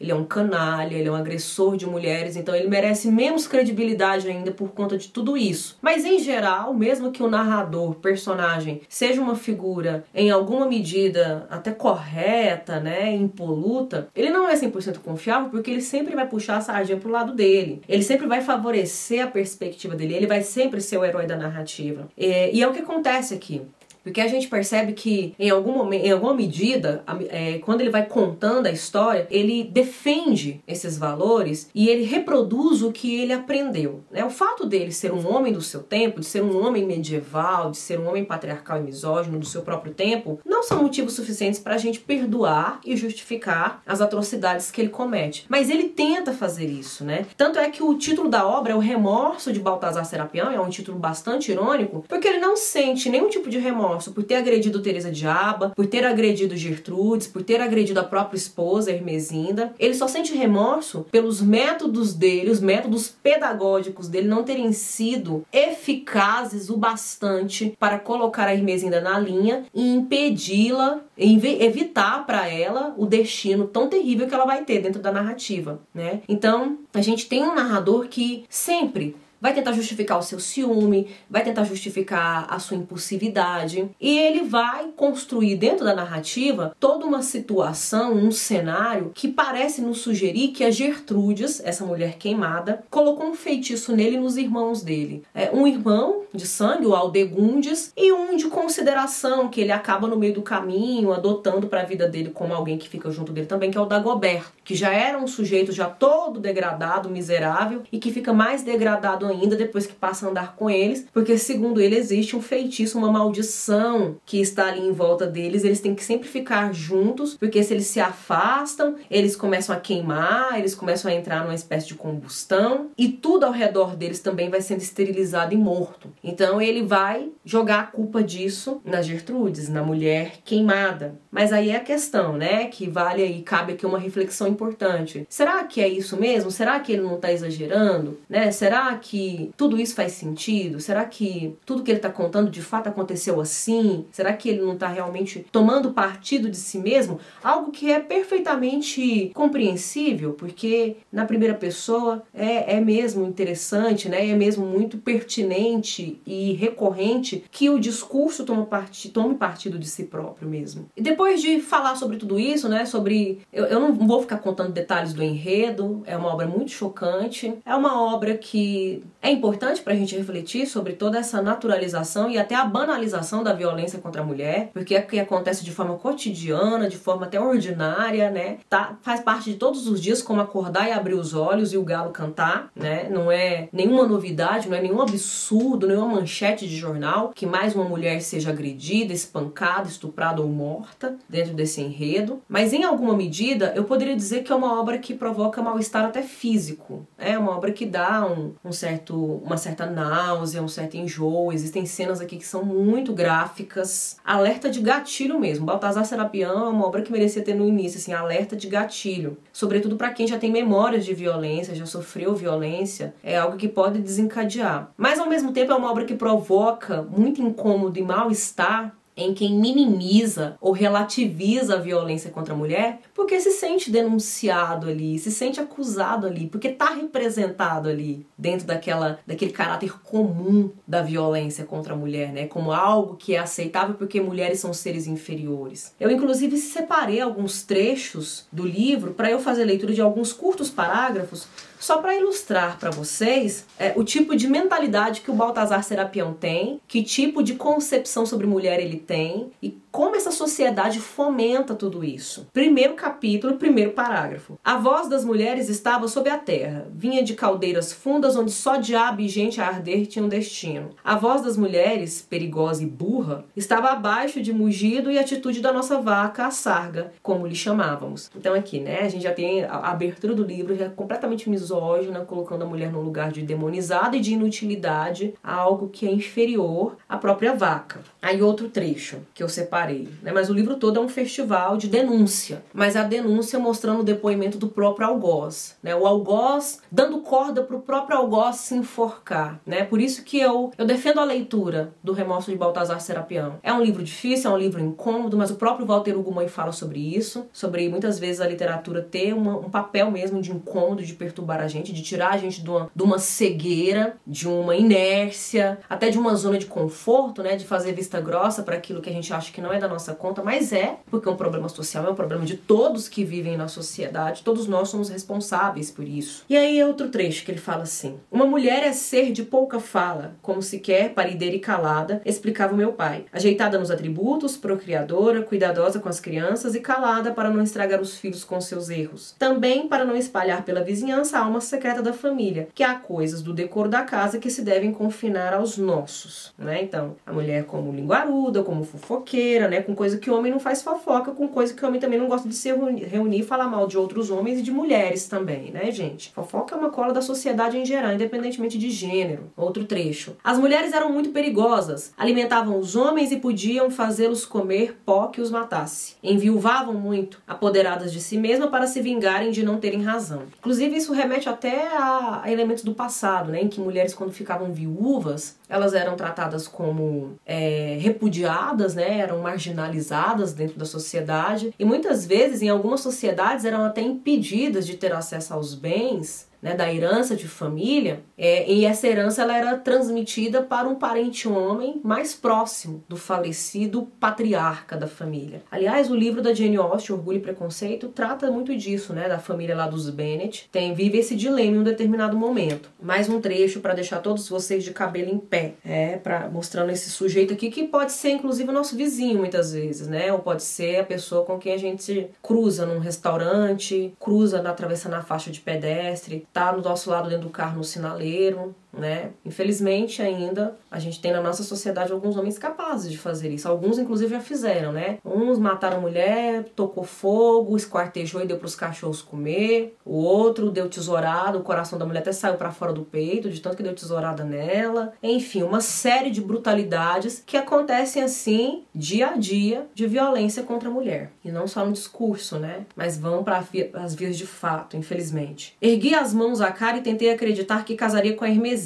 ele 0.00 0.12
é 0.12 0.14
um 0.14 0.24
canalha, 0.24 0.94
ele 0.94 1.08
é 1.08 1.12
um 1.12 1.16
agressor 1.16 1.76
de 1.76 1.86
mulheres, 1.86 2.36
então 2.36 2.54
ele 2.54 2.68
merece 2.68 3.10
menos 3.10 3.46
credibilidade 3.46 4.28
ainda 4.28 4.52
por 4.52 4.70
conta 4.70 4.96
de 4.96 5.08
tudo 5.08 5.36
isso. 5.36 5.76
Mas 5.82 6.04
em 6.04 6.18
geral, 6.18 6.72
mesmo 6.72 7.10
que 7.10 7.22
o 7.22 7.28
narrador, 7.28 7.94
personagem, 7.96 8.80
seja 8.88 9.20
uma 9.20 9.34
figura 9.34 10.04
em 10.14 10.30
alguma 10.30 10.66
medida 10.66 11.46
até 11.50 11.72
correta, 11.72 12.80
né, 12.80 13.14
impoluta, 13.14 14.08
ele 14.14 14.30
não 14.30 14.48
é 14.48 14.54
100% 14.54 14.98
confiável 14.98 15.50
porque 15.50 15.70
ele 15.70 15.82
sempre 15.82 16.14
vai 16.14 16.26
puxar 16.26 16.58
essa 16.58 16.76
sardinha 16.76 16.98
pro 16.98 17.10
lado 17.10 17.34
dele. 17.34 17.80
Ele 17.88 18.02
sempre 18.02 18.26
vai 18.26 18.40
favorecer 18.40 19.24
a 19.24 19.26
perspectiva 19.26 19.94
dele, 19.94 20.14
ele 20.14 20.26
vai 20.26 20.42
sempre 20.42 20.80
ser 20.80 20.98
o 20.98 21.04
herói 21.04 21.26
da 21.26 21.36
narrativa. 21.36 22.08
É, 22.16 22.52
e 22.52 22.62
é 22.62 22.68
o 22.68 22.72
que 22.72 22.80
acontece 22.80 23.34
aqui. 23.34 23.62
Porque 24.06 24.20
a 24.20 24.28
gente 24.28 24.46
percebe 24.46 24.92
que 24.92 25.34
em 25.36 25.50
algum 25.50 25.72
momento, 25.72 26.06
em 26.06 26.12
alguma 26.12 26.32
medida, 26.32 27.02
é, 27.28 27.58
quando 27.58 27.80
ele 27.80 27.90
vai 27.90 28.06
contando 28.06 28.66
a 28.66 28.70
história, 28.70 29.26
ele 29.32 29.64
defende 29.64 30.62
esses 30.64 30.96
valores 30.96 31.68
e 31.74 31.88
ele 31.88 32.04
reproduz 32.04 32.82
o 32.82 32.92
que 32.92 33.20
ele 33.20 33.32
aprendeu. 33.32 34.04
Né? 34.12 34.24
O 34.24 34.30
fato 34.30 34.64
dele 34.64 34.92
ser 34.92 35.12
um 35.12 35.28
homem 35.28 35.52
do 35.52 35.60
seu 35.60 35.82
tempo, 35.82 36.20
de 36.20 36.26
ser 36.26 36.40
um 36.40 36.64
homem 36.64 36.86
medieval, 36.86 37.72
de 37.72 37.78
ser 37.78 37.98
um 37.98 38.08
homem 38.08 38.24
patriarcal 38.24 38.78
e 38.78 38.84
misógino 38.84 39.40
do 39.40 39.44
seu 39.44 39.62
próprio 39.62 39.92
tempo, 39.92 40.38
não 40.46 40.62
são 40.62 40.84
motivos 40.84 41.14
suficientes 41.14 41.58
para 41.58 41.74
a 41.74 41.78
gente 41.78 41.98
perdoar 41.98 42.78
e 42.84 42.96
justificar 42.96 43.82
as 43.84 44.00
atrocidades 44.00 44.70
que 44.70 44.80
ele 44.80 44.90
comete. 44.90 45.46
Mas 45.48 45.68
ele 45.68 45.88
tenta 45.88 46.32
fazer 46.32 46.66
isso, 46.66 47.04
né? 47.04 47.26
Tanto 47.36 47.58
é 47.58 47.68
que 47.70 47.82
o 47.82 47.98
título 47.98 48.28
da 48.28 48.46
obra 48.46 48.72
é 48.72 48.76
O 48.76 48.78
Remorso 48.78 49.52
de 49.52 49.58
Baltazar 49.58 50.04
Serapião, 50.04 50.52
é 50.52 50.60
um 50.60 50.70
título 50.70 50.96
bastante 50.96 51.50
irônico, 51.50 52.04
porque 52.06 52.28
ele 52.28 52.38
não 52.38 52.56
sente 52.56 53.10
nenhum 53.10 53.28
tipo 53.28 53.50
de 53.50 53.58
remorso 53.58 53.95
por 54.04 54.24
ter 54.24 54.36
agredido 54.36 54.82
Teresa 54.82 55.10
de 55.10 55.26
Aba, 55.26 55.70
por 55.70 55.86
ter 55.86 56.04
agredido 56.04 56.56
Gertrudes, 56.56 57.26
por 57.26 57.42
ter 57.42 57.60
agredido 57.60 58.00
a 58.00 58.04
própria 58.04 58.36
esposa, 58.36 58.90
Hermesinda. 58.90 59.74
Ele 59.78 59.94
só 59.94 60.06
sente 60.08 60.34
remorso 60.34 61.06
pelos 61.10 61.40
métodos 61.40 62.14
dele, 62.14 62.50
os 62.50 62.60
métodos 62.60 63.08
pedagógicos 63.08 64.08
dele 64.08 64.28
não 64.28 64.42
terem 64.42 64.72
sido 64.72 65.44
eficazes 65.52 66.70
o 66.70 66.76
bastante 66.76 67.76
para 67.78 67.98
colocar 67.98 68.46
a 68.46 68.54
Hermesinda 68.54 69.00
na 69.00 69.18
linha 69.18 69.64
e 69.74 69.94
impedi-la, 69.94 71.00
evitar 71.16 72.26
para 72.26 72.48
ela 72.48 72.94
o 72.96 73.06
destino 73.06 73.66
tão 73.66 73.88
terrível 73.88 74.26
que 74.26 74.34
ela 74.34 74.44
vai 74.44 74.64
ter 74.64 74.80
dentro 74.80 75.00
da 75.00 75.12
narrativa, 75.12 75.80
né? 75.94 76.20
Então, 76.28 76.78
a 76.92 77.00
gente 77.00 77.26
tem 77.26 77.42
um 77.42 77.54
narrador 77.54 78.08
que 78.08 78.44
sempre 78.48 79.16
vai 79.40 79.52
tentar 79.52 79.72
justificar 79.72 80.18
o 80.18 80.22
seu 80.22 80.38
ciúme, 80.40 81.08
vai 81.28 81.42
tentar 81.42 81.64
justificar 81.64 82.46
a 82.48 82.58
sua 82.58 82.76
impulsividade 82.76 83.88
e 84.00 84.18
ele 84.18 84.42
vai 84.42 84.88
construir 84.96 85.56
dentro 85.56 85.84
da 85.84 85.94
narrativa 85.94 86.74
toda 86.80 87.04
uma 87.04 87.22
situação, 87.22 88.14
um 88.14 88.30
cenário 88.30 89.12
que 89.14 89.28
parece 89.28 89.80
nos 89.80 89.98
sugerir 89.98 90.48
que 90.48 90.64
a 90.64 90.70
Gertrudes, 90.70 91.60
essa 91.64 91.84
mulher 91.84 92.16
queimada, 92.18 92.84
colocou 92.90 93.26
um 93.26 93.34
feitiço 93.34 93.94
nele 93.94 94.16
e 94.16 94.20
nos 94.20 94.36
irmãos 94.36 94.82
dele. 94.82 95.22
É, 95.34 95.50
um 95.52 95.66
irmão 95.66 96.22
de 96.32 96.46
sangue, 96.46 96.86
o 96.86 96.94
Aldegundes, 96.94 97.92
e 97.96 98.12
um 98.12 98.36
de 98.36 98.46
consideração 98.48 99.48
que 99.48 99.60
ele 99.60 99.72
acaba 99.72 100.06
no 100.06 100.16
meio 100.16 100.34
do 100.34 100.42
caminho 100.42 101.12
adotando 101.12 101.66
para 101.66 101.82
a 101.82 101.84
vida 101.84 102.08
dele 102.08 102.30
como 102.30 102.54
alguém 102.54 102.78
que 102.78 102.88
fica 102.88 103.10
junto 103.10 103.32
dele 103.32 103.46
também, 103.46 103.70
que 103.70 103.78
é 103.78 103.80
o 103.80 103.86
Dagobert, 103.86 104.46
que 104.64 104.74
já 104.74 104.92
era 104.92 105.18
um 105.18 105.26
sujeito 105.26 105.72
já 105.72 105.86
todo 105.86 106.40
degradado, 106.40 107.08
miserável 107.08 107.82
e 107.90 107.98
que 107.98 108.12
fica 108.12 108.32
mais 108.32 108.62
degradado 108.62 109.25
ainda 109.28 109.56
depois 109.56 109.86
que 109.86 109.94
passa 109.94 110.26
a 110.26 110.30
andar 110.30 110.56
com 110.56 110.68
eles, 110.70 111.06
porque 111.12 111.38
segundo 111.38 111.80
ele 111.80 111.96
existe 111.96 112.36
um 112.36 112.42
feitiço, 112.42 112.98
uma 112.98 113.10
maldição 113.10 114.16
que 114.24 114.40
está 114.40 114.66
ali 114.66 114.80
em 114.80 114.92
volta 114.92 115.26
deles, 115.26 115.64
eles 115.64 115.80
têm 115.80 115.94
que 115.94 116.04
sempre 116.04 116.28
ficar 116.28 116.72
juntos, 116.72 117.36
porque 117.36 117.62
se 117.62 117.74
eles 117.74 117.86
se 117.86 118.00
afastam, 118.00 118.96
eles 119.10 119.36
começam 119.36 119.74
a 119.74 119.80
queimar, 119.80 120.58
eles 120.58 120.74
começam 120.74 121.10
a 121.10 121.14
entrar 121.14 121.42
numa 121.42 121.54
espécie 121.54 121.86
de 121.86 121.94
combustão 121.94 122.90
e 122.96 123.08
tudo 123.08 123.44
ao 123.44 123.52
redor 123.52 123.96
deles 123.96 124.20
também 124.20 124.50
vai 124.50 124.60
sendo 124.60 124.80
esterilizado 124.80 125.54
e 125.54 125.56
morto. 125.56 126.08
Então 126.22 126.60
ele 126.60 126.82
vai 126.82 127.28
jogar 127.44 127.80
a 127.80 127.86
culpa 127.86 128.22
disso 128.22 128.80
na 128.84 129.02
Gertrudes, 129.02 129.68
na 129.68 129.82
mulher 129.82 130.38
queimada. 130.44 131.14
Mas 131.30 131.52
aí 131.52 131.70
é 131.70 131.76
a 131.76 131.80
questão, 131.80 132.36
né, 132.36 132.66
que 132.66 132.88
vale 132.88 133.22
aí, 133.22 133.42
cabe 133.42 133.74
aqui 133.74 133.84
uma 133.84 133.98
reflexão 133.98 134.48
importante. 134.48 135.26
Será 135.28 135.64
que 135.64 135.80
é 135.80 135.88
isso 135.88 136.16
mesmo? 136.16 136.50
Será 136.50 136.80
que 136.80 136.92
ele 136.92 137.02
não 137.02 137.16
está 137.16 137.32
exagerando? 137.32 138.18
Né? 138.28 138.50
Será 138.50 138.94
que 138.96 139.15
que 139.16 139.50
tudo 139.56 139.80
isso 139.80 139.94
faz 139.94 140.12
sentido? 140.12 140.78
Será 140.78 141.06
que 141.06 141.56
tudo 141.64 141.82
que 141.82 141.90
ele 141.90 141.98
está 141.98 142.10
contando 142.10 142.50
de 142.50 142.60
fato 142.60 142.88
aconteceu 142.88 143.40
assim? 143.40 144.04
Será 144.12 144.30
que 144.34 144.46
ele 144.46 144.60
não 144.60 144.74
está 144.74 144.88
realmente 144.88 145.46
tomando 145.50 145.92
partido 145.92 146.50
de 146.50 146.56
si 146.58 146.76
mesmo? 146.78 147.18
Algo 147.42 147.70
que 147.70 147.90
é 147.90 147.98
perfeitamente 147.98 149.30
compreensível, 149.34 150.34
porque 150.34 150.96
na 151.10 151.24
primeira 151.24 151.54
pessoa 151.54 152.22
é, 152.34 152.76
é 152.76 152.80
mesmo 152.80 153.26
interessante, 153.26 154.06
né? 154.06 154.28
É 154.28 154.34
mesmo 154.34 154.66
muito 154.66 154.98
pertinente 154.98 156.20
e 156.26 156.52
recorrente 156.52 157.44
que 157.50 157.70
o 157.70 157.78
discurso 157.78 158.44
toma 158.44 158.66
part... 158.66 159.08
tome 159.08 159.34
partido 159.36 159.78
de 159.78 159.86
si 159.86 160.04
próprio 160.04 160.46
mesmo. 160.46 160.90
E 160.94 161.00
depois 161.00 161.40
de 161.40 161.58
falar 161.60 161.96
sobre 161.96 162.18
tudo 162.18 162.38
isso, 162.38 162.68
né? 162.68 162.84
Sobre. 162.84 163.40
Eu, 163.50 163.64
eu 163.64 163.80
não 163.80 163.94
vou 163.94 164.20
ficar 164.20 164.38
contando 164.38 164.72
detalhes 164.72 165.14
do 165.14 165.22
enredo, 165.22 166.02
é 166.04 166.16
uma 166.18 166.28
obra 166.28 166.46
muito 166.46 166.70
chocante, 166.70 167.54
é 167.64 167.74
uma 167.74 168.02
obra 168.02 168.36
que 168.36 169.05
é 169.22 169.30
importante 169.30 169.82
para 169.82 169.92
a 169.92 169.96
gente 169.96 170.16
refletir 170.16 170.66
sobre 170.66 170.92
toda 170.92 171.18
essa 171.18 171.42
naturalização 171.42 172.30
e 172.30 172.38
até 172.38 172.54
a 172.54 172.64
banalização 172.64 173.42
da 173.42 173.52
violência 173.52 173.98
contra 173.98 174.22
a 174.22 174.24
mulher, 174.24 174.70
porque 174.72 174.94
é 174.94 175.02
que 175.02 175.18
acontece 175.18 175.64
de 175.64 175.72
forma 175.72 175.96
cotidiana, 175.96 176.88
de 176.88 176.96
forma 176.96 177.26
até 177.26 177.40
ordinária, 177.40 178.30
né? 178.30 178.58
Tá, 178.68 178.96
faz 179.02 179.20
parte 179.20 179.50
de 179.50 179.56
todos 179.56 179.86
os 179.86 180.00
dias 180.00 180.22
como 180.22 180.40
acordar 180.40 180.88
e 180.88 180.92
abrir 180.92 181.14
os 181.14 181.34
olhos 181.34 181.72
e 181.72 181.78
o 181.78 181.82
galo 181.82 182.10
cantar, 182.10 182.70
né? 182.74 183.08
Não 183.10 183.30
é 183.30 183.68
nenhuma 183.72 184.06
novidade, 184.06 184.68
não 184.68 184.76
é 184.76 184.80
nenhum 184.80 185.00
absurdo, 185.00 185.86
nenhuma 185.86 186.16
manchete 186.16 186.66
de 186.66 186.76
jornal 186.76 187.32
que 187.34 187.46
mais 187.46 187.74
uma 187.74 187.84
mulher 187.84 188.20
seja 188.20 188.50
agredida, 188.50 189.12
espancada, 189.12 189.88
estuprada 189.88 190.40
ou 190.40 190.48
morta 190.48 191.16
dentro 191.28 191.54
desse 191.54 191.80
enredo. 191.80 192.40
Mas 192.48 192.72
em 192.72 192.84
alguma 192.84 193.14
medida, 193.14 193.72
eu 193.76 193.84
poderia 193.84 194.16
dizer 194.16 194.42
que 194.42 194.52
é 194.52 194.54
uma 194.54 194.80
obra 194.80 194.98
que 194.98 195.14
provoca 195.14 195.62
mal-estar 195.62 196.04
até 196.04 196.22
físico. 196.22 197.06
É 197.18 197.38
uma 197.38 197.56
obra 197.56 197.72
que 197.72 197.86
dá 197.86 198.26
um, 198.26 198.54
um 198.64 198.72
certo 198.72 198.95
certo, 198.96 199.42
uma 199.44 199.56
certa 199.56 199.86
náusea, 199.86 200.62
um 200.62 200.68
certo 200.68 200.96
enjoo. 200.96 201.52
Existem 201.52 201.84
cenas 201.84 202.20
aqui 202.20 202.36
que 202.36 202.46
são 202.46 202.64
muito 202.64 203.12
gráficas. 203.12 204.16
Alerta 204.24 204.70
de 204.70 204.80
gatilho 204.80 205.38
mesmo. 205.38 205.66
Baltazar 205.66 206.04
Serapião 206.04 206.66
é 206.66 206.68
uma 206.68 206.86
obra 206.86 207.02
que 207.02 207.12
merecia 207.12 207.42
ter 207.42 207.54
no 207.54 207.66
início, 207.66 207.98
assim, 207.98 208.12
alerta 208.12 208.56
de 208.56 208.66
gatilho. 208.68 209.36
Sobretudo 209.52 209.96
para 209.96 210.10
quem 210.10 210.26
já 210.26 210.38
tem 210.38 210.50
memórias 210.50 211.04
de 211.04 211.14
violência, 211.14 211.74
já 211.74 211.86
sofreu 211.86 212.34
violência, 212.34 213.14
é 213.22 213.36
algo 213.36 213.56
que 213.56 213.68
pode 213.68 214.00
desencadear. 214.00 214.90
Mas 214.96 215.18
ao 215.18 215.28
mesmo 215.28 215.52
tempo 215.52 215.72
é 215.72 215.74
uma 215.76 215.90
obra 215.90 216.04
que 216.04 216.14
provoca 216.14 217.02
muito 217.02 217.42
incômodo 217.42 217.98
e 217.98 218.02
mal-estar 218.02 218.94
em 219.16 219.32
quem 219.32 219.54
minimiza 219.54 220.56
ou 220.60 220.72
relativiza 220.72 221.74
a 221.74 221.80
violência 221.80 222.30
contra 222.30 222.52
a 222.52 222.56
mulher 222.56 223.00
porque 223.14 223.40
se 223.40 223.52
sente 223.52 223.90
denunciado 223.90 224.88
ali, 224.88 225.18
se 225.18 225.30
sente 225.30 225.58
acusado 225.58 226.26
ali, 226.26 226.46
porque 226.46 226.68
está 226.68 226.90
representado 226.90 227.88
ali 227.88 228.26
dentro 228.36 228.66
daquela 228.66 229.18
daquele 229.26 229.52
caráter 229.52 229.98
comum 230.02 230.70
da 230.86 231.00
violência 231.02 231.64
contra 231.64 231.94
a 231.94 231.96
mulher, 231.96 232.32
né? 232.32 232.46
Como 232.46 232.72
algo 232.72 233.16
que 233.16 233.34
é 233.34 233.38
aceitável 233.38 233.94
porque 233.94 234.20
mulheres 234.20 234.60
são 234.60 234.72
seres 234.72 235.06
inferiores. 235.06 235.94
Eu 235.98 236.10
inclusive 236.10 236.56
separei 236.58 237.20
alguns 237.20 237.62
trechos 237.62 238.46
do 238.52 238.66
livro 238.66 239.14
para 239.14 239.30
eu 239.30 239.40
fazer 239.40 239.64
leitura 239.64 239.94
de 239.94 240.00
alguns 240.00 240.32
curtos 240.32 240.68
parágrafos 240.68 241.48
só 241.78 241.98
para 241.98 242.16
ilustrar 242.16 242.78
para 242.78 242.90
vocês 242.90 243.66
é, 243.78 243.92
o 243.96 244.04
tipo 244.04 244.34
de 244.34 244.48
mentalidade 244.48 245.20
que 245.20 245.30
o 245.30 245.34
Baltazar 245.34 245.82
Serapião 245.82 246.32
tem, 246.32 246.80
que 246.88 247.02
tipo 247.02 247.42
de 247.42 247.54
concepção 247.54 248.24
sobre 248.26 248.46
mulher 248.46 248.80
ele 248.80 248.96
tem 249.06 249.52
e 249.62 249.70
como 249.96 250.14
essa 250.14 250.30
sociedade 250.30 251.00
fomenta 251.00 251.74
tudo 251.74 252.04
isso. 252.04 252.46
Primeiro 252.52 252.92
capítulo, 252.92 253.56
primeiro 253.56 253.92
parágrafo. 253.92 254.58
A 254.62 254.76
voz 254.76 255.08
das 255.08 255.24
mulheres 255.24 255.70
estava 255.70 256.06
sob 256.06 256.28
a 256.28 256.36
terra, 256.36 256.86
vinha 256.94 257.22
de 257.22 257.32
caldeiras 257.32 257.94
fundas 257.94 258.36
onde 258.36 258.52
só 258.52 258.76
diabo 258.76 259.22
e 259.22 259.28
gente 259.28 259.58
a 259.58 259.66
arder 259.66 260.06
tinham 260.06 260.28
destino. 260.28 260.90
A 261.02 261.16
voz 261.16 261.40
das 261.40 261.56
mulheres, 261.56 262.20
perigosa 262.20 262.82
e 262.82 262.86
burra, 262.86 263.46
estava 263.56 263.88
abaixo 263.88 264.42
de 264.42 264.52
mugido 264.52 265.10
e 265.10 265.18
atitude 265.18 265.62
da 265.62 265.72
nossa 265.72 265.98
vaca, 265.98 266.44
a 266.44 266.50
sarga, 266.50 267.12
como 267.22 267.46
lhe 267.46 267.54
chamávamos. 267.54 268.30
Então 268.36 268.52
aqui, 268.52 268.78
né, 268.78 269.00
a 269.00 269.08
gente 269.08 269.22
já 269.22 269.32
tem 269.32 269.64
a 269.64 269.78
abertura 269.78 270.34
do 270.34 270.44
livro 270.44 270.76
já 270.76 270.90
completamente 270.90 271.48
misógina, 271.48 272.20
colocando 272.20 272.64
a 272.64 272.68
mulher 272.68 272.92
num 272.92 273.00
lugar 273.00 273.32
de 273.32 273.40
demonizada 273.40 274.14
e 274.14 274.20
de 274.20 274.34
inutilidade, 274.34 275.32
a 275.42 275.54
algo 275.54 275.88
que 275.88 276.06
é 276.06 276.12
inferior 276.12 276.98
à 277.08 277.16
própria 277.16 277.54
vaca. 277.54 278.00
Aí 278.20 278.42
outro 278.42 278.68
trecho 278.68 279.20
que 279.32 279.42
eu 279.42 279.48
separei, 279.48 279.85
né? 280.22 280.32
Mas 280.32 280.50
o 280.50 280.54
livro 280.54 280.76
todo 280.76 280.98
é 280.98 281.02
um 281.02 281.08
festival 281.08 281.76
de 281.76 281.88
denúncia, 281.88 282.62
mas 282.72 282.96
a 282.96 283.02
denúncia 283.02 283.58
mostrando 283.58 284.00
o 284.00 284.04
depoimento 284.04 284.58
do 284.58 284.68
próprio 284.68 285.06
algoz, 285.06 285.76
né? 285.82 285.94
O 285.94 286.06
algoz 286.06 286.80
dando 286.90 287.20
corda 287.20 287.62
para 287.62 287.76
o 287.76 287.80
próprio 287.80 288.16
algoz 288.16 288.56
se 288.56 288.74
enforcar, 288.74 289.60
né? 289.66 289.84
Por 289.84 290.00
isso 290.00 290.24
que 290.24 290.38
eu, 290.38 290.72
eu 290.76 290.84
defendo 290.84 291.20
a 291.20 291.24
leitura 291.24 291.92
do 292.02 292.12
Remorso 292.12 292.50
de 292.50 292.56
Baltazar 292.56 293.00
Serapião. 293.00 293.54
É 293.62 293.72
um 293.72 293.82
livro 293.82 294.02
difícil, 294.02 294.50
é 294.50 294.54
um 294.54 294.58
livro 294.58 294.80
incômodo, 294.80 295.36
mas 295.36 295.50
o 295.50 295.56
próprio 295.56 295.86
Walter 295.86 296.16
Hugo 296.16 296.32
Mãe 296.32 296.48
fala 296.48 296.72
sobre 296.72 296.98
isso, 296.98 297.46
sobre 297.52 297.88
muitas 297.88 298.18
vezes 298.18 298.40
a 298.40 298.46
literatura 298.46 299.02
ter 299.02 299.32
uma, 299.32 299.56
um 299.56 299.70
papel 299.70 300.10
mesmo 300.10 300.40
de 300.40 300.52
incômodo, 300.52 301.02
de 301.02 301.14
perturbar 301.14 301.60
a 301.60 301.68
gente, 301.68 301.92
de 301.92 302.02
tirar 302.02 302.30
a 302.30 302.36
gente 302.36 302.62
de 302.62 302.70
uma, 302.70 302.90
de 302.94 303.02
uma 303.02 303.18
cegueira, 303.18 304.16
de 304.26 304.48
uma 304.48 304.76
inércia, 304.76 305.78
até 305.88 306.08
de 306.10 306.18
uma 306.18 306.34
zona 306.34 306.58
de 306.58 306.66
conforto, 306.66 307.42
né? 307.42 307.56
De 307.56 307.64
fazer 307.64 307.92
vista 307.92 308.20
grossa 308.20 308.62
para 308.62 308.76
aquilo 308.76 309.00
que 309.00 309.10
a 309.10 309.12
gente 309.12 309.32
acha 309.32 309.52
que 309.52 309.60
não 309.60 309.72
é 309.72 309.75
da 309.78 309.88
nossa 309.88 310.14
conta, 310.14 310.42
mas 310.42 310.72
é, 310.72 310.96
porque 311.10 311.28
é 311.28 311.32
um 311.32 311.36
problema 311.36 311.68
social, 311.68 312.06
é 312.06 312.10
um 312.10 312.14
problema 312.14 312.44
de 312.44 312.56
todos 312.56 313.08
que 313.08 313.24
vivem 313.24 313.56
na 313.56 313.68
sociedade, 313.68 314.42
todos 314.42 314.66
nós 314.66 314.88
somos 314.88 315.08
responsáveis 315.08 315.90
por 315.90 316.06
isso. 316.06 316.44
E 316.48 316.56
aí 316.56 316.78
é 316.78 316.86
outro 316.86 317.08
trecho 317.08 317.44
que 317.44 317.50
ele 317.50 317.60
fala 317.60 317.82
assim: 317.82 318.18
Uma 318.30 318.46
mulher 318.46 318.82
é 318.82 318.92
ser 318.92 319.32
de 319.32 319.42
pouca 319.42 319.80
fala, 319.80 320.36
como 320.42 320.62
se 320.62 320.78
quer, 320.78 321.14
parideira 321.14 321.56
e 321.56 321.60
calada, 321.60 322.20
explicava 322.24 322.74
o 322.74 322.76
meu 322.76 322.92
pai. 322.92 323.24
Ajeitada 323.32 323.78
nos 323.78 323.90
atributos, 323.90 324.56
procriadora, 324.56 325.42
cuidadosa 325.42 326.00
com 326.00 326.08
as 326.08 326.20
crianças 326.20 326.74
e 326.74 326.80
calada 326.80 327.32
para 327.32 327.50
não 327.50 327.62
estragar 327.62 328.00
os 328.00 328.16
filhos 328.18 328.44
com 328.44 328.60
seus 328.60 328.90
erros. 328.90 329.34
Também 329.38 329.88
para 329.88 330.04
não 330.04 330.16
espalhar 330.16 330.64
pela 330.64 330.82
vizinhança 330.82 331.38
a 331.38 331.44
alma 331.44 331.60
secreta 331.60 332.02
da 332.02 332.12
família, 332.12 332.68
que 332.74 332.82
há 332.82 332.94
coisas 332.94 333.42
do 333.42 333.52
decoro 333.52 333.88
da 333.88 334.02
casa 334.02 334.38
que 334.38 334.50
se 334.50 334.62
devem 334.62 334.92
confinar 334.92 335.54
aos 335.54 335.76
nossos, 335.78 336.52
né? 336.58 336.82
Então, 336.82 337.16
a 337.24 337.32
mulher 337.32 337.64
como 337.64 337.92
linguaruda, 337.92 338.62
como 338.62 338.84
fofoqueira, 338.84 339.55
né? 339.68 339.82
Com 339.82 339.94
coisa 339.94 340.18
que 340.18 340.30
o 340.30 340.36
homem 340.36 340.52
não 340.52 340.60
faz 340.60 340.82
fofoca, 340.82 341.32
com 341.32 341.48
coisa 341.48 341.72
que 341.74 341.84
o 341.84 341.88
homem 341.88 342.00
também 342.00 342.18
não 342.18 342.28
gosta 342.28 342.48
de 342.48 342.54
se 342.54 342.70
reunir 342.70 343.40
e 343.40 343.42
falar 343.42 343.66
mal 343.66 343.86
de 343.86 343.96
outros 343.96 344.30
homens 344.30 344.58
e 344.58 344.62
de 344.62 344.70
mulheres 344.70 345.26
também, 345.26 345.70
né, 345.70 345.90
gente? 345.90 346.32
Fofoca 346.32 346.74
é 346.74 346.78
uma 346.78 346.90
cola 346.90 347.12
da 347.12 347.22
sociedade 347.22 347.78
em 347.78 347.84
geral, 347.84 348.12
independentemente 348.12 348.78
de 348.78 348.90
gênero. 348.90 349.50
Outro 349.56 349.84
trecho. 349.84 350.36
As 350.44 350.58
mulheres 350.58 350.92
eram 350.92 351.10
muito 351.12 351.30
perigosas, 351.30 352.12
alimentavam 352.16 352.78
os 352.78 352.94
homens 352.94 353.32
e 353.32 353.36
podiam 353.36 353.90
fazê-los 353.90 354.44
comer 354.44 354.98
pó 355.04 355.28
que 355.28 355.40
os 355.40 355.50
matasse. 355.50 356.14
Enviuvavam 356.22 356.94
muito, 356.94 357.40
apoderadas 357.46 358.12
de 358.12 358.20
si 358.20 358.36
mesmas 358.36 358.70
para 358.70 358.86
se 358.86 359.00
vingarem 359.00 359.50
de 359.50 359.64
não 359.64 359.78
terem 359.78 360.02
razão. 360.02 360.42
Inclusive, 360.58 360.96
isso 360.96 361.12
remete 361.12 361.48
até 361.48 361.88
a 361.88 362.42
elementos 362.46 362.84
do 362.84 362.94
passado, 362.94 363.50
né? 363.50 363.62
Em 363.62 363.68
que 363.68 363.80
mulheres, 363.80 364.14
quando 364.14 364.32
ficavam 364.32 364.72
viúvas, 364.72 365.56
elas 365.68 365.94
eram 365.94 366.16
tratadas 366.16 366.68
como 366.68 367.38
é, 367.44 367.98
repudiadas, 368.00 368.94
né, 368.94 369.18
eram 369.18 369.45
marginalizadas 369.46 370.52
dentro 370.52 370.76
da 370.76 370.84
sociedade. 370.84 371.72
E 371.78 371.84
muitas 371.84 372.26
vezes 372.26 372.62
em 372.62 372.68
algumas 372.68 373.00
sociedades 373.00 373.64
eram 373.64 373.84
até 373.84 374.00
impedidas 374.00 374.84
de 374.84 374.96
ter 374.96 375.12
acesso 375.12 375.54
aos 375.54 375.72
bens 375.72 376.48
né, 376.66 376.74
da 376.74 376.92
herança 376.92 377.36
de 377.36 377.46
família, 377.46 378.24
é, 378.36 378.68
e 378.68 378.84
essa 378.84 379.06
herança 379.06 379.42
ela 379.42 379.56
era 379.56 379.76
transmitida 379.76 380.60
para 380.60 380.88
um 380.88 380.96
parente 380.96 381.46
homem 381.46 382.00
mais 382.02 382.34
próximo 382.34 383.04
do 383.08 383.16
falecido 383.16 384.08
patriarca 384.18 384.96
da 384.96 385.06
família. 385.06 385.62
Aliás, 385.70 386.10
o 386.10 386.16
livro 386.16 386.42
da 386.42 386.52
Jane 386.52 386.76
Austen, 386.76 387.14
Orgulho 387.14 387.38
e 387.38 387.40
Preconceito, 387.40 388.08
trata 388.08 388.50
muito 388.50 388.76
disso, 388.76 389.12
né, 389.12 389.28
da 389.28 389.38
família 389.38 389.76
lá 389.76 389.86
dos 389.86 390.10
Bennet. 390.10 390.68
Tem 390.72 390.92
vive 390.92 391.18
esse 391.18 391.36
dilema 391.36 391.76
em 391.76 391.78
um 391.78 391.84
determinado 391.84 392.36
momento. 392.36 392.90
Mais 393.00 393.28
um 393.28 393.40
trecho 393.40 393.78
para 393.78 393.94
deixar 393.94 394.18
todos 394.18 394.48
vocês 394.48 394.82
de 394.82 394.90
cabelo 394.90 395.30
em 395.30 395.38
pé, 395.38 395.74
é, 395.84 396.16
para 396.16 396.48
mostrando 396.48 396.90
esse 396.90 397.10
sujeito 397.10 397.54
aqui 397.54 397.70
que 397.70 397.84
pode 397.84 398.10
ser 398.10 398.30
inclusive 398.30 398.68
o 398.68 398.72
nosso 398.72 398.96
vizinho 398.96 399.38
muitas 399.38 399.72
vezes, 399.72 400.08
né, 400.08 400.32
ou 400.32 400.40
pode 400.40 400.64
ser 400.64 400.96
a 400.96 401.04
pessoa 401.04 401.44
com 401.44 401.58
quem 401.58 401.72
a 401.72 401.78
gente 401.78 402.28
cruza 402.42 402.84
num 402.84 402.98
restaurante, 402.98 404.12
cruza 404.18 404.60
atravessando 404.68 405.14
a 405.14 405.22
faixa 405.22 405.48
de 405.50 405.60
pedestre, 405.60 406.44
tá 406.56 406.72
no 406.72 406.80
nosso 406.80 407.10
lado 407.10 407.28
dentro 407.28 407.48
do 407.48 407.52
carro 407.52 407.76
no 407.76 407.84
sinaleiro, 407.84 408.74
né? 408.96 409.30
Infelizmente 409.44 410.22
ainda 410.22 410.76
a 410.90 410.98
gente 410.98 411.20
tem 411.20 411.32
na 411.32 411.42
nossa 411.42 411.62
sociedade 411.62 412.12
alguns 412.12 412.36
homens 412.36 412.58
capazes 412.58 413.10
de 413.10 413.18
fazer 413.18 413.50
isso. 413.50 413.68
Alguns 413.68 413.98
inclusive 413.98 414.30
já 414.30 414.40
fizeram, 414.40 414.92
né? 414.92 415.18
Uns 415.24 415.58
mataram 415.58 416.00
mulher, 416.00 416.64
tocou 416.74 417.04
fogo, 417.04 417.76
esquartejou 417.76 418.42
e 418.42 418.46
deu 418.46 418.56
para 418.56 418.66
os 418.66 418.74
cachorros 418.74 419.22
comer. 419.22 419.96
O 420.04 420.16
outro 420.16 420.70
deu 420.70 420.88
tesourada, 420.88 421.58
o 421.58 421.62
coração 421.62 421.98
da 421.98 422.06
mulher 422.06 422.20
até 422.20 422.32
saiu 422.32 422.54
para 422.54 422.72
fora 422.72 422.92
do 422.92 423.02
peito, 423.02 423.50
de 423.50 423.60
tanto 423.60 423.76
que 423.76 423.82
deu 423.82 423.94
tesourada 423.94 424.44
nela. 424.44 425.12
Enfim, 425.22 425.62
uma 425.62 425.80
série 425.80 426.30
de 426.30 426.40
brutalidades 426.40 427.42
que 427.44 427.56
acontecem 427.56 428.22
assim 428.22 428.84
dia 428.94 429.30
a 429.30 429.36
dia 429.36 429.86
de 429.94 430.06
violência 430.06 430.62
contra 430.62 430.88
a 430.88 430.92
mulher. 430.92 431.30
E 431.44 431.50
não 431.50 431.66
só 431.66 431.84
no 431.84 431.92
discurso, 431.92 432.58
né? 432.58 432.86
Mas 432.94 433.18
vão 433.18 433.44
para 433.44 433.62
as 433.94 434.14
vias 434.14 434.36
de 434.36 434.46
fato, 434.46 434.96
infelizmente. 434.96 435.76
Ergui 435.80 436.14
as 436.14 436.32
mãos 436.32 436.60
à 436.60 436.70
cara 436.72 436.98
e 436.98 437.02
tentei 437.02 437.30
acreditar 437.30 437.84
que 437.84 437.94
casaria 437.94 438.34
com 438.34 438.44
a 438.44 438.48
Hermesinda 438.48 438.85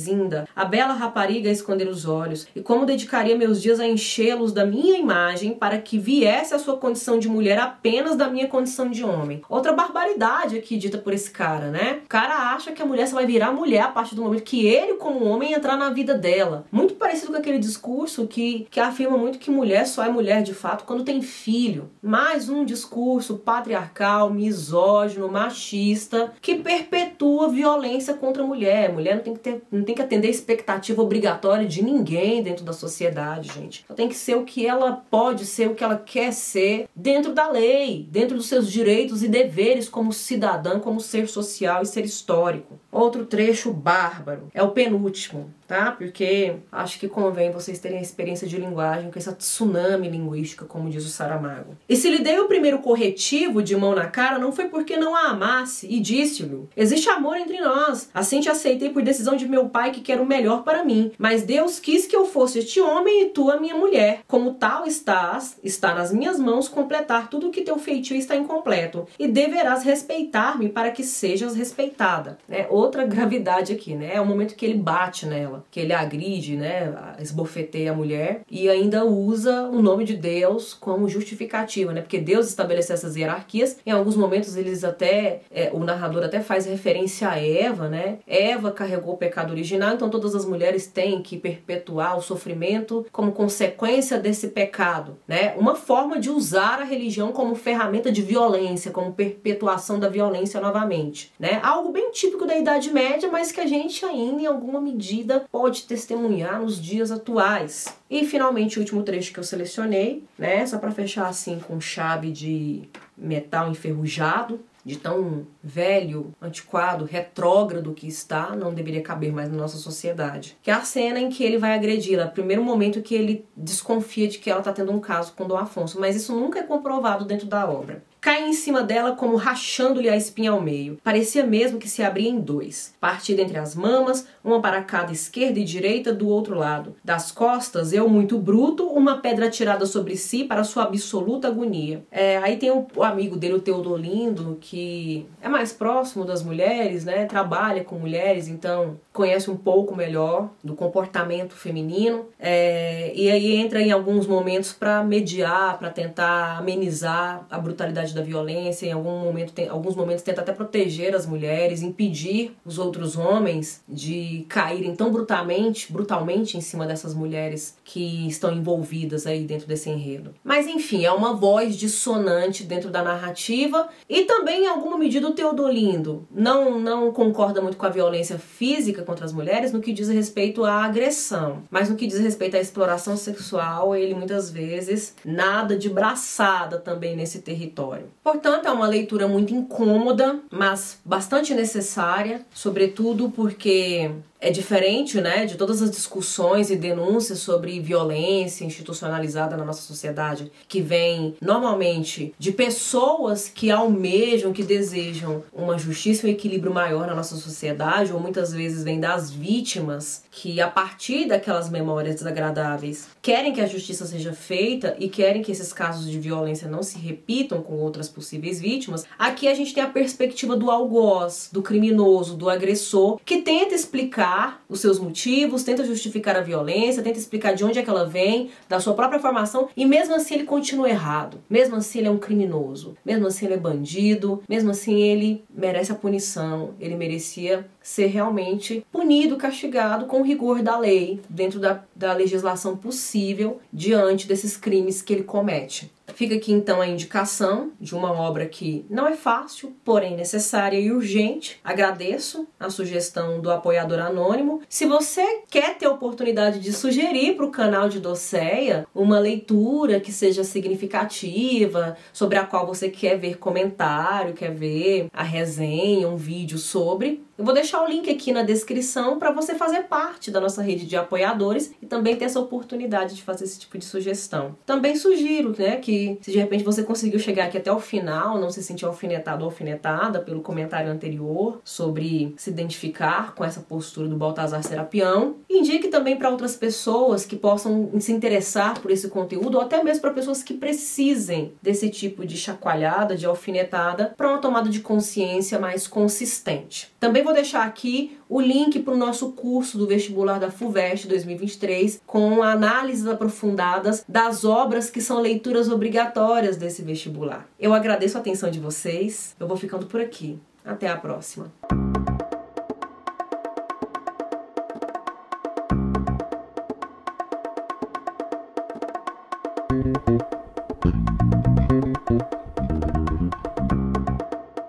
A 0.55 0.65
bela 0.65 0.93
rapariga 0.93 1.49
a 1.49 1.53
esconder 1.53 1.89
os 1.89 2.07
olhos, 2.07 2.47
e 2.55 2.61
como 2.61 2.87
dedicaria 2.87 3.37
meus 3.37 3.61
dias 3.61 3.81
a 3.81 3.87
enchê-los 3.87 4.53
da 4.53 4.65
minha 4.65 4.99
imagem 4.99 5.55
para 5.55 5.79
que 5.79 5.99
viesse 5.99 6.55
a 6.55 6.59
sua 6.59 6.77
condição 6.77 7.19
de 7.19 7.29
mulher 7.29 7.59
apenas 7.59 8.17
da 8.17 8.29
minha 8.29 8.49
condição 8.49 8.91
de 8.91 9.05
homem. 9.05 9.43
Outra 9.49 9.73
barbaridade 9.73 10.57
aqui 10.57 10.77
dita 10.77 10.99
por 10.99 11.13
esse 11.13 11.31
cara, 11.31 11.71
né? 11.71 12.01
O 12.05 12.09
cara 12.09 12.53
acha 12.55 12.73
que 12.73 12.83
a 12.83 12.87
mulher 12.87 13.07
só 13.07 13.17
vai 13.17 13.27
virar 13.27 13.53
mulher 13.53 13.83
a 13.83 13.89
partir 13.89 14.15
do 14.15 14.23
momento 14.23 14.43
que 14.43 14.67
ele, 14.67 14.95
como 14.95 15.25
homem, 15.25 15.53
entrar 15.53 15.77
na 15.77 15.91
vida 15.91 16.15
dela. 16.15 16.65
Muito 16.71 16.95
parecido 16.95 17.33
com 17.33 17.39
aquele 17.39 17.59
discurso 17.59 18.27
que, 18.27 18.67
que 18.71 18.81
afirma 18.81 19.17
muito 19.17 19.39
que 19.39 19.51
mulher 19.51 19.87
só 19.87 20.05
é 20.05 20.09
mulher 20.09 20.43
de 20.43 20.55
fato 20.55 20.85
quando 20.85 21.05
tem 21.05 21.23
filho. 21.23 21.91
Mais 22.03 22.49
um 22.49 22.65
discurso 22.65 23.37
patriarcal, 23.39 24.31
misógino, 24.31 25.29
machista, 25.29 26.33
que 26.41 26.57
perpetua 26.57 27.49
violência 27.49 28.15
contra 28.15 28.43
a 28.43 28.47
mulher. 28.47 28.93
Mulher 28.93 29.17
não 29.17 29.23
tem 29.23 29.35
que 29.35 29.41
ter. 29.41 29.63
Não 29.71 29.83
tem 29.83 29.89
tem 29.90 29.94
que 29.94 30.03
atender 30.03 30.29
a 30.29 30.31
expectativa 30.31 31.03
obrigatória 31.03 31.66
de 31.66 31.83
ninguém 31.83 32.42
dentro 32.42 32.64
da 32.64 32.72
sociedade, 32.72 33.53
gente. 33.53 33.85
Ela 33.88 33.96
tem 33.96 34.09
que 34.09 34.14
ser 34.14 34.37
o 34.37 34.44
que 34.44 34.64
ela 34.64 34.92
pode 35.11 35.44
ser, 35.44 35.68
o 35.68 35.74
que 35.74 35.83
ela 35.83 35.96
quer 35.96 36.33
ser, 36.33 36.88
dentro 36.94 37.33
da 37.33 37.50
lei, 37.50 38.07
dentro 38.09 38.37
dos 38.37 38.46
seus 38.46 38.70
direitos 38.70 39.22
e 39.22 39.29
deveres 39.29 39.88
como 39.88 40.12
cidadã, 40.12 40.79
como 40.79 41.00
ser 41.00 41.29
social 41.29 41.83
e 41.83 41.87
ser 41.87 42.05
histórico. 42.05 42.79
Outro 42.92 43.26
trecho 43.26 43.72
bárbaro 43.72 44.48
é 44.55 44.62
o 44.62 44.70
penúltimo, 44.70 45.53
tá? 45.71 45.93
Porque 45.93 46.57
acho 46.73 46.99
que 46.99 47.07
convém 47.07 47.53
vocês 47.53 47.79
terem 47.79 47.99
a 47.99 48.03
experiência 48.03 48.45
de 48.45 48.57
linguagem 48.57 49.09
com 49.09 49.17
essa 49.17 49.33
tsunami 49.33 50.09
linguística, 50.09 50.65
como 50.65 50.91
diz 50.91 51.07
o 51.07 51.09
Saramago. 51.09 51.77
E 51.89 51.95
se 51.95 52.11
lhe 52.11 52.19
dei 52.19 52.41
o 52.41 52.49
primeiro 52.49 52.81
corretivo 52.81 53.63
de 53.63 53.77
mão 53.77 53.95
na 53.95 54.09
cara, 54.09 54.37
não 54.37 54.51
foi 54.51 54.65
porque 54.65 54.97
não 54.97 55.15
a 55.15 55.29
amasse, 55.29 55.87
e 55.89 56.01
disse-lhe: 56.01 56.69
Existe 56.77 57.09
amor 57.09 57.37
entre 57.37 57.61
nós. 57.61 58.11
Assim 58.13 58.41
te 58.41 58.49
aceitei 58.49 58.91
por 58.91 59.01
decisão 59.01 59.37
de 59.37 59.47
meu 59.47 59.69
pai 59.69 59.93
que 59.93 60.01
quer 60.01 60.21
o 60.21 60.27
melhor 60.27 60.65
para 60.65 60.83
mim. 60.83 61.13
Mas 61.17 61.45
Deus 61.45 61.79
quis 61.79 62.05
que 62.05 62.17
eu 62.17 62.27
fosse 62.27 62.59
este 62.59 62.81
homem 62.81 63.23
e 63.23 63.27
tu 63.27 63.49
a 63.49 63.61
minha 63.61 63.77
mulher. 63.77 64.23
Como 64.27 64.55
tal 64.55 64.85
estás, 64.89 65.57
está 65.63 65.95
nas 65.95 66.13
minhas 66.13 66.41
mãos 66.41 66.69
completar 66.69 67.31
tudo 67.31 67.47
o 67.47 67.51
que 67.53 67.63
teu 67.63 67.79
feitio 67.79 68.17
está 68.17 68.35
incompleto. 68.35 69.07
E 69.17 69.29
deverás 69.29 69.85
respeitar-me 69.85 70.69
para 70.69 70.91
que 70.91 71.05
sejas 71.05 71.55
respeitada. 71.55 72.39
É 72.49 72.67
outra 72.69 73.05
gravidade 73.07 73.73
aqui, 73.73 73.95
né? 73.95 74.11
É 74.15 74.21
o 74.21 74.27
momento 74.27 74.57
que 74.57 74.67
ele 74.67 74.77
bate 74.77 75.27
nela. 75.27 75.60
Que 75.70 75.81
ele 75.81 75.92
agride, 75.92 76.57
né, 76.57 76.92
esbofeteia 77.18 77.92
a 77.92 77.94
mulher 77.94 78.42
e 78.51 78.68
ainda 78.68 79.05
usa 79.05 79.68
o 79.68 79.83
nome 79.83 80.05
de 80.05 80.16
Deus 80.16 80.75
como 80.75 81.09
justificativa, 81.09 81.92
né? 81.92 82.01
Porque 82.01 82.18
Deus 82.18 82.49
estabeleceu 82.49 82.94
essas 82.94 83.16
hierarquias. 83.16 83.79
Em 83.85 83.90
alguns 83.90 84.16
momentos 84.16 84.57
eles 84.57 84.85
até 84.85 85.42
é, 85.51 85.70
o 85.73 85.81
narrador 85.81 86.25
até 86.25 86.40
faz 86.40 86.66
referência 86.66 87.29
a 87.29 87.38
Eva, 87.38 87.88
né? 87.88 88.18
Eva 88.27 88.70
carregou 88.70 89.14
o 89.14 89.18
pecado 89.18 89.51
original, 89.51 89.94
então 89.94 90.11
todas 90.11 90.35
as 90.35 90.44
mulheres 90.44 90.87
têm 90.87 91.23
que 91.23 91.37
perpetuar 91.37 92.16
o 92.16 92.23
sofrimento 92.23 93.07
como 93.12 93.33
consequência 93.33 94.18
desse 94.18 94.49
pecado, 94.49 95.18
né? 95.27 95.55
Uma 95.57 95.75
forma 95.75 96.18
de 96.18 96.31
usar 96.31 96.81
a 96.81 96.85
religião 96.85 97.33
como 97.33 97.55
ferramenta 97.55 98.11
de 98.11 98.23
violência, 98.23 98.90
como 98.90 99.12
perpetuação 99.12 99.99
da 99.99 100.09
violência 100.09 100.61
novamente, 100.61 101.33
né? 101.38 101.61
Algo 101.62 101.92
bem 101.92 102.11
típico 102.11 102.46
da 102.46 102.57
Idade 102.57 102.92
Média, 102.92 103.29
mas 103.31 103.53
que 103.53 103.61
a 103.61 103.66
gente 103.66 104.05
ainda 104.05 104.42
em 104.42 104.46
alguma 104.46 104.81
medida 104.81 105.44
pode 105.51 105.85
testemunhar 105.85 106.61
nos 106.61 106.81
dias 106.81 107.11
atuais. 107.11 107.87
E 108.09 108.25
finalmente 108.25 108.79
o 108.79 108.81
último 108.81 109.03
trecho 109.03 109.33
que 109.33 109.39
eu 109.39 109.45
selecionei, 109.45 110.25
né, 110.39 110.65
só 110.67 110.79
para 110.79 110.91
fechar 110.91 111.29
assim 111.29 111.59
com 111.59 111.81
chave 111.81 112.31
de 112.31 112.89
metal 113.17 113.71
enferrujado, 113.71 114.61
de 114.85 114.97
tão 114.97 115.47
velho, 115.63 116.33
antiquado, 116.41 117.05
retrógrado 117.05 117.93
que 117.93 118.09
está, 118.09 118.57
não 118.57 118.73
deveria 118.73 119.03
caber 119.03 119.31
mais 119.33 119.51
na 119.51 119.57
nossa 119.57 119.77
sociedade. 119.77 120.57
Que 120.63 120.71
é 120.71 120.75
a 120.75 120.83
cena 120.83 121.21
em 121.21 121.29
que 121.29 121.45
ele 121.45 121.59
vai 121.59 121.75
agredi-la, 121.75 122.29
primeiro 122.29 122.65
momento 122.65 123.03
que 123.03 123.15
ele 123.15 123.45
desconfia 123.55 124.27
de 124.27 124.39
que 124.39 124.51
ela 124.51 124.61
está 124.61 124.73
tendo 124.73 124.93
um 124.93 125.01
caso 125.01 125.35
com 125.35 125.47
Dom 125.47 125.59
Afonso, 125.59 126.01
mas 126.01 126.17
isso 126.17 126.35
nunca 126.35 126.61
é 126.61 126.63
comprovado 126.63 127.25
dentro 127.25 127.47
da 127.47 127.69
obra 127.69 128.03
cai 128.21 128.49
em 128.49 128.53
cima 128.53 128.83
dela 128.83 129.13
como 129.13 129.37
rachando-lhe 129.37 130.09
a 130.09 130.17
espinha 130.17 130.51
ao 130.51 130.61
meio. 130.61 130.99
Parecia 131.03 131.45
mesmo 131.45 131.79
que 131.79 131.89
se 131.89 132.03
abria 132.03 132.29
em 132.29 132.41
dois, 132.41 132.95
partida 133.01 133.43
entre 133.43 133.59
as 133.59 133.75
mamas, 133.75 134.27
uma 134.45 134.61
para 134.61 134.83
cada 134.83 135.13
esquerda 135.13 135.59
e 135.59 135.65
direita 135.65 136.13
do 136.13 136.29
outro 136.29 136.55
lado. 136.55 136.95
Das 137.05 137.33
costas, 137.33 137.93
eu 137.93 138.09
muito 138.09 138.39
bruto, 138.39 138.87
uma 138.87 139.19
pedra 139.19 139.49
tirada 139.49 139.87
sobre 139.87 140.17
si 140.17 140.45
para 140.45 140.65
sua 140.65 140.85
absoluta 140.85 141.49
agonia. 141.49 142.05
É, 142.11 142.39
aí 142.39 142.57
tem 142.57 142.71
o, 142.71 142.87
o, 142.97 143.03
amigo 143.03 143.37
dele, 143.37 143.55
o 143.55 143.61
Teodolindo, 143.61 144.59
que 144.61 145.27
é 145.41 145.49
mais 145.49 145.73
próximo 145.73 146.25
das 146.25 146.43
mulheres, 146.43 147.05
né? 147.05 147.25
Trabalha 147.25 147.85
com 147.85 147.97
mulheres, 147.97 148.49
então 148.49 148.99
conhece 149.13 149.51
um 149.51 149.57
pouco 149.57 149.95
melhor 149.97 150.51
do 150.63 150.75
comportamento 150.75 151.55
feminino. 151.55 152.27
É, 152.39 153.13
e 153.15 153.31
aí 153.31 153.57
entra 153.57 153.81
em 153.81 153.93
alguns 153.93 154.27
momentos 154.27 154.73
para 154.73 155.03
mediar, 155.03 155.79
para 155.79 155.91
tentar 155.91 156.59
amenizar 156.59 157.47
a 157.51 157.59
brutalidade 157.59 158.10
da 158.14 158.23
violência, 158.23 158.87
em 158.87 158.92
algum 158.92 159.20
momento, 159.20 159.53
tem, 159.53 159.68
alguns 159.68 159.96
momentos 159.96 160.23
tenta 160.23 160.40
até 160.40 160.53
proteger 160.53 161.14
as 161.14 161.27
mulheres, 161.27 161.83
impedir 161.83 162.57
os 162.64 162.79
outros 162.79 163.16
homens 163.16 163.83
de 163.88 164.44
caírem 164.49 164.94
tão 164.94 165.11
brutalmente, 165.11 165.92
brutalmente 165.92 166.57
em 166.57 166.61
cima 166.61 166.87
dessas 166.87 167.14
mulheres 167.14 167.77
que 167.85 168.27
estão 168.29 168.53
envolvidas 168.53 169.27
aí 169.27 169.44
dentro 169.44 169.66
desse 169.66 169.90
enredo. 169.90 170.35
Mas 170.42 170.66
enfim, 170.66 171.05
é 171.05 171.12
uma 171.12 171.35
voz 171.35 171.77
dissonante 171.77 172.64
dentro 172.64 172.90
da 172.90 173.03
narrativa 173.03 173.88
e 174.09 174.25
também 174.25 174.64
em 174.64 174.68
alguma 174.68 174.99
medida 174.99 175.29
o 175.29 175.33
Teodolindo 175.33 176.27
não 176.31 176.79
não 176.79 177.12
concorda 177.12 177.61
muito 177.61 177.77
com 177.77 177.87
a 177.87 177.90
violência 177.90 178.38
física 178.38 179.03
contra 179.03 179.25
as 179.25 179.33
mulheres 179.33 179.73
no 179.73 179.81
que 179.81 179.92
diz 179.92 180.09
respeito 180.09 180.64
à 180.64 180.85
agressão, 180.85 181.62
mas 181.70 181.88
no 181.88 181.96
que 181.96 182.07
diz 182.07 182.18
respeito 182.18 182.57
à 182.57 182.61
exploração 182.61 183.16
sexual, 183.16 183.94
ele 183.94 184.14
muitas 184.14 184.51
vezes 184.51 185.14
nada 185.25 185.77
de 185.77 185.88
braçada 185.88 186.79
também 186.79 187.16
nesse 187.16 187.40
território. 187.40 188.00
Portanto, 188.23 188.67
é 188.67 188.71
uma 188.71 188.87
leitura 188.87 189.27
muito 189.27 189.55
incômoda, 189.55 190.41
mas 190.51 190.99
bastante 191.05 191.55
necessária, 191.55 192.45
sobretudo 192.53 193.31
porque 193.31 194.11
é 194.40 194.50
diferente, 194.50 195.20
né, 195.20 195.44
de 195.44 195.57
todas 195.57 195.83
as 195.83 195.90
discussões 195.90 196.70
e 196.70 196.76
denúncias 196.76 197.40
sobre 197.40 197.79
violência 197.81 198.64
institucionalizada 198.64 199.57
na 199.57 199.64
nossa 199.64 199.83
sociedade, 199.83 200.50
que 200.66 200.81
vem 200.81 201.37
normalmente 201.40 202.35
de 202.38 202.53
pessoas 202.53 203.48
que 203.48 203.70
almejam, 203.70 204.53
que 204.53 204.62
desejam 204.62 205.42
uma 205.53 205.79
justiça 205.79 206.26
e 206.26 206.31
um 206.31 206.33
equilíbrio 206.33 206.72
maior 206.72 207.07
na 207.07 207.14
nossa 207.14 207.37
sociedade, 207.37 208.12
ou 208.12 208.20
muitas 208.20 208.53
vezes 208.53 208.83
vem 208.83 208.98
das 208.98 209.31
vítimas 209.31 210.22
que 210.31 210.61
a 210.61 210.68
partir 210.68 211.29
daquelas 211.29 211.68
memórias 211.68 212.16
desagradáveis 212.16 213.09
querem 213.20 213.53
que 213.53 213.61
a 213.61 213.66
justiça 213.66 214.07
seja 214.07 214.33
feita 214.33 214.96
e 214.98 215.09
querem 215.09 215.42
que 215.42 215.53
esses 215.53 215.72
casos 215.72 216.11
de 216.11 216.18
violência 216.18 216.68
não 216.68 216.83
se 216.83 216.98
repitam 216.98 217.61
com 217.62 217.74
outras 217.74 218.09
possíveis 218.09 218.61
vítimas. 218.61 219.05
Aqui 219.18 219.48
a 219.48 219.55
gente 219.55 219.74
tem 219.74 219.83
a 219.83 219.88
perspectiva 219.88 220.57
do 220.57 220.70
algoz, 220.70 221.50
do 221.53 221.62
criminoso, 221.62 222.37
do 222.37 222.48
agressor, 222.48 223.20
que 223.24 223.42
tenta 223.42 223.74
explicar 223.74 224.30
justificar 224.31 224.62
os 224.69 224.81
seus 224.81 224.99
motivos, 224.99 225.62
tenta 225.62 225.85
justificar 225.85 226.37
a 226.37 226.40
violência, 226.40 227.03
tenta 227.03 227.19
explicar 227.19 227.55
de 227.55 227.64
onde 227.64 227.79
é 227.79 227.83
que 227.83 227.90
ela 227.90 228.07
vem, 228.07 228.51
da 228.69 228.79
sua 228.79 228.95
própria 228.95 229.21
formação, 229.21 229.69
e 229.77 229.85
mesmo 229.85 230.14
assim 230.14 230.35
ele 230.35 230.45
continua 230.45 230.88
errado. 230.88 231.38
Mesmo 231.49 231.77
assim 231.77 231.99
ele 231.99 232.09
é 232.09 232.11
um 232.11 232.19
criminoso, 232.19 232.97
mesmo 233.05 233.27
assim 233.27 233.47
ele 233.47 233.55
é 233.55 233.59
bandido, 233.59 234.43
mesmo 234.49 234.71
assim 234.71 235.01
ele 235.01 235.45
merece 235.53 235.93
a 235.93 235.95
punição, 235.95 236.75
ele 236.79 236.95
merecia 236.95 237.66
ser 237.83 238.07
realmente 238.07 238.85
punido, 238.93 239.37
castigado 239.37 240.07
com 240.07 240.21
o 240.21 240.25
rigor 240.25 240.62
da 240.62 240.79
lei, 240.79 241.21
dentro 241.29 241.59
da, 241.59 241.83
da 241.95 242.12
legislação 242.12 242.77
possível, 242.77 243.61
diante 243.73 244.27
desses 244.27 244.57
crimes 244.57 245.03
que 245.03 245.12
ele 245.12 245.23
comete. 245.23 245.90
Fica 246.14 246.35
aqui 246.35 246.53
então 246.53 246.81
a 246.81 246.87
indicação 246.87 247.71
de 247.81 247.95
uma 247.95 248.12
obra 248.12 248.47
que 248.47 248.85
não 248.90 249.07
é 249.07 249.14
fácil, 249.14 249.75
porém 249.85 250.16
necessária 250.16 250.79
e 250.79 250.93
urgente. 250.93 251.59
Agradeço 251.64 252.47
a 252.59 252.69
sugestão 252.69 253.40
do 253.40 253.51
apoiador 253.51 254.01
anônimo. 254.01 254.61
Se 254.69 254.87
você 254.87 255.43
quer 255.49 255.77
ter 255.79 255.87
a 255.87 255.90
oportunidade 255.90 256.61
de 256.61 256.73
sugerir 256.73 257.37
para 257.37 257.47
o 257.47 257.51
canal 257.51 257.88
de 257.88 258.01
Doceia 258.01 258.87
uma 258.95 259.19
leitura 259.19 260.01
que 260.01 260.12
seja 260.12 260.45
significativa, 260.45 261.97
sobre 262.12 262.38
a 262.38 262.45
qual 262.45 262.66
você 262.66 262.88
quer 262.88 263.16
ver 263.16 263.38
comentário, 263.38 264.35
quer 264.35 264.53
ver 264.53 265.09
a 265.12 265.23
resenha, 265.23 266.09
um 266.09 266.16
vídeo 266.16 266.59
sobre, 266.59 267.23
eu 267.40 267.45
vou 267.45 267.55
deixar 267.55 267.80
o 267.83 267.88
link 267.88 268.11
aqui 268.11 268.33
na 268.33 268.43
descrição 268.43 269.19
para 269.19 269.31
você 269.31 269.55
fazer 269.55 269.85
parte 269.85 270.31
da 270.31 270.40
nossa 270.40 270.62
rede 270.62 270.87
de 270.87 270.97
apoiadores 270.97 271.73
e 271.81 271.87
também 271.87 272.16
ter 272.16 272.27
essa 272.27 272.40
oportunidade 272.40 273.14
de 273.14 273.23
fazer 273.23 273.45
esse 273.45 273.59
tipo 273.59 273.79
de 273.79 273.85
sugestão. 273.85 274.57
Também 274.66 274.97
sugiro 274.97 275.55
né, 275.59 275.77
que 275.77 276.19
se 276.21 276.31
de 276.31 276.38
repente 276.38 276.64
você 276.64 276.83
conseguiu 276.83 277.19
chegar 277.19 277.47
aqui 277.47 277.59
até 277.59 277.73
o 277.73 277.81
final, 277.81 278.38
não 278.38 278.51
se 278.51 278.62
sentiu 278.62 278.88
alfinetado 278.88 279.45
ou 279.45 279.51
alfinetada 279.51 280.21
pelo 280.21 280.43
comentário 280.43 280.90
anterior 280.90 281.61
sobre 281.64 282.35
se 282.37 282.51
identificar 282.51 283.35
com 283.35 283.45
essa 283.45 283.61
postura 283.61 284.09
do 284.09 284.16
Baltazar 284.16 284.62
Serapião, 284.62 285.37
indique 285.49 285.88
também 285.88 286.16
para 286.16 286.31
outras 286.31 286.57
pessoas 286.57 287.25
que 287.25 287.37
possam 287.37 287.90
se 288.01 288.12
interessar 288.12 288.81
por 288.81 288.90
esse 288.90 289.09
conteúdo 289.09 289.57
ou 289.57 289.62
até 289.62 289.83
mesmo 289.83 290.03
para 290.03 290.12
pessoas 290.12 290.43
que 290.43 290.55
precisem 290.55 291.53
desse 291.62 291.88
tipo 291.88 292.27
de 292.27 292.37
chacoalhada, 292.37 293.16
de 293.16 293.27
alfinetada 293.27 294.14
para 294.16 294.29
uma 294.29 294.38
tomada 294.38 294.69
de 294.69 294.81
consciência 294.81 295.59
mais 295.59 295.87
consistente. 295.87 296.93
Também 296.99 297.23
vou 297.23 297.33
deixar 297.33 297.60
aqui 297.64 298.18
o 298.29 298.40
link 298.40 298.81
para 298.81 298.94
o 298.94 298.96
nosso 298.96 299.33
curso 299.33 299.79
do 299.79 299.87
vestibular 299.87 300.38
da 300.38 300.51
FUVEST 300.51 301.09
2023 301.09 302.03
com 302.07 302.42
análises 302.42 303.07
aprofundadas 303.07 304.05
das 304.09 304.44
obras 304.44 304.90
que 304.90 305.01
são 305.01 305.20
leituras 305.20 305.68
obrigatórias 305.68 306.57
desse 306.57 306.83
vestibular. 306.83 307.49
Eu 307.59 307.73
agradeço 307.73 308.16
a 308.16 308.20
atenção 308.20 308.51
de 308.51 308.61
vocês. 308.61 309.35
Eu 309.38 309.46
vou 309.46 309.57
ficando 309.57 309.87
por 309.87 310.01
aqui. 310.01 310.38
Até 310.64 310.88
a 310.88 310.96
próxima. 310.96 311.51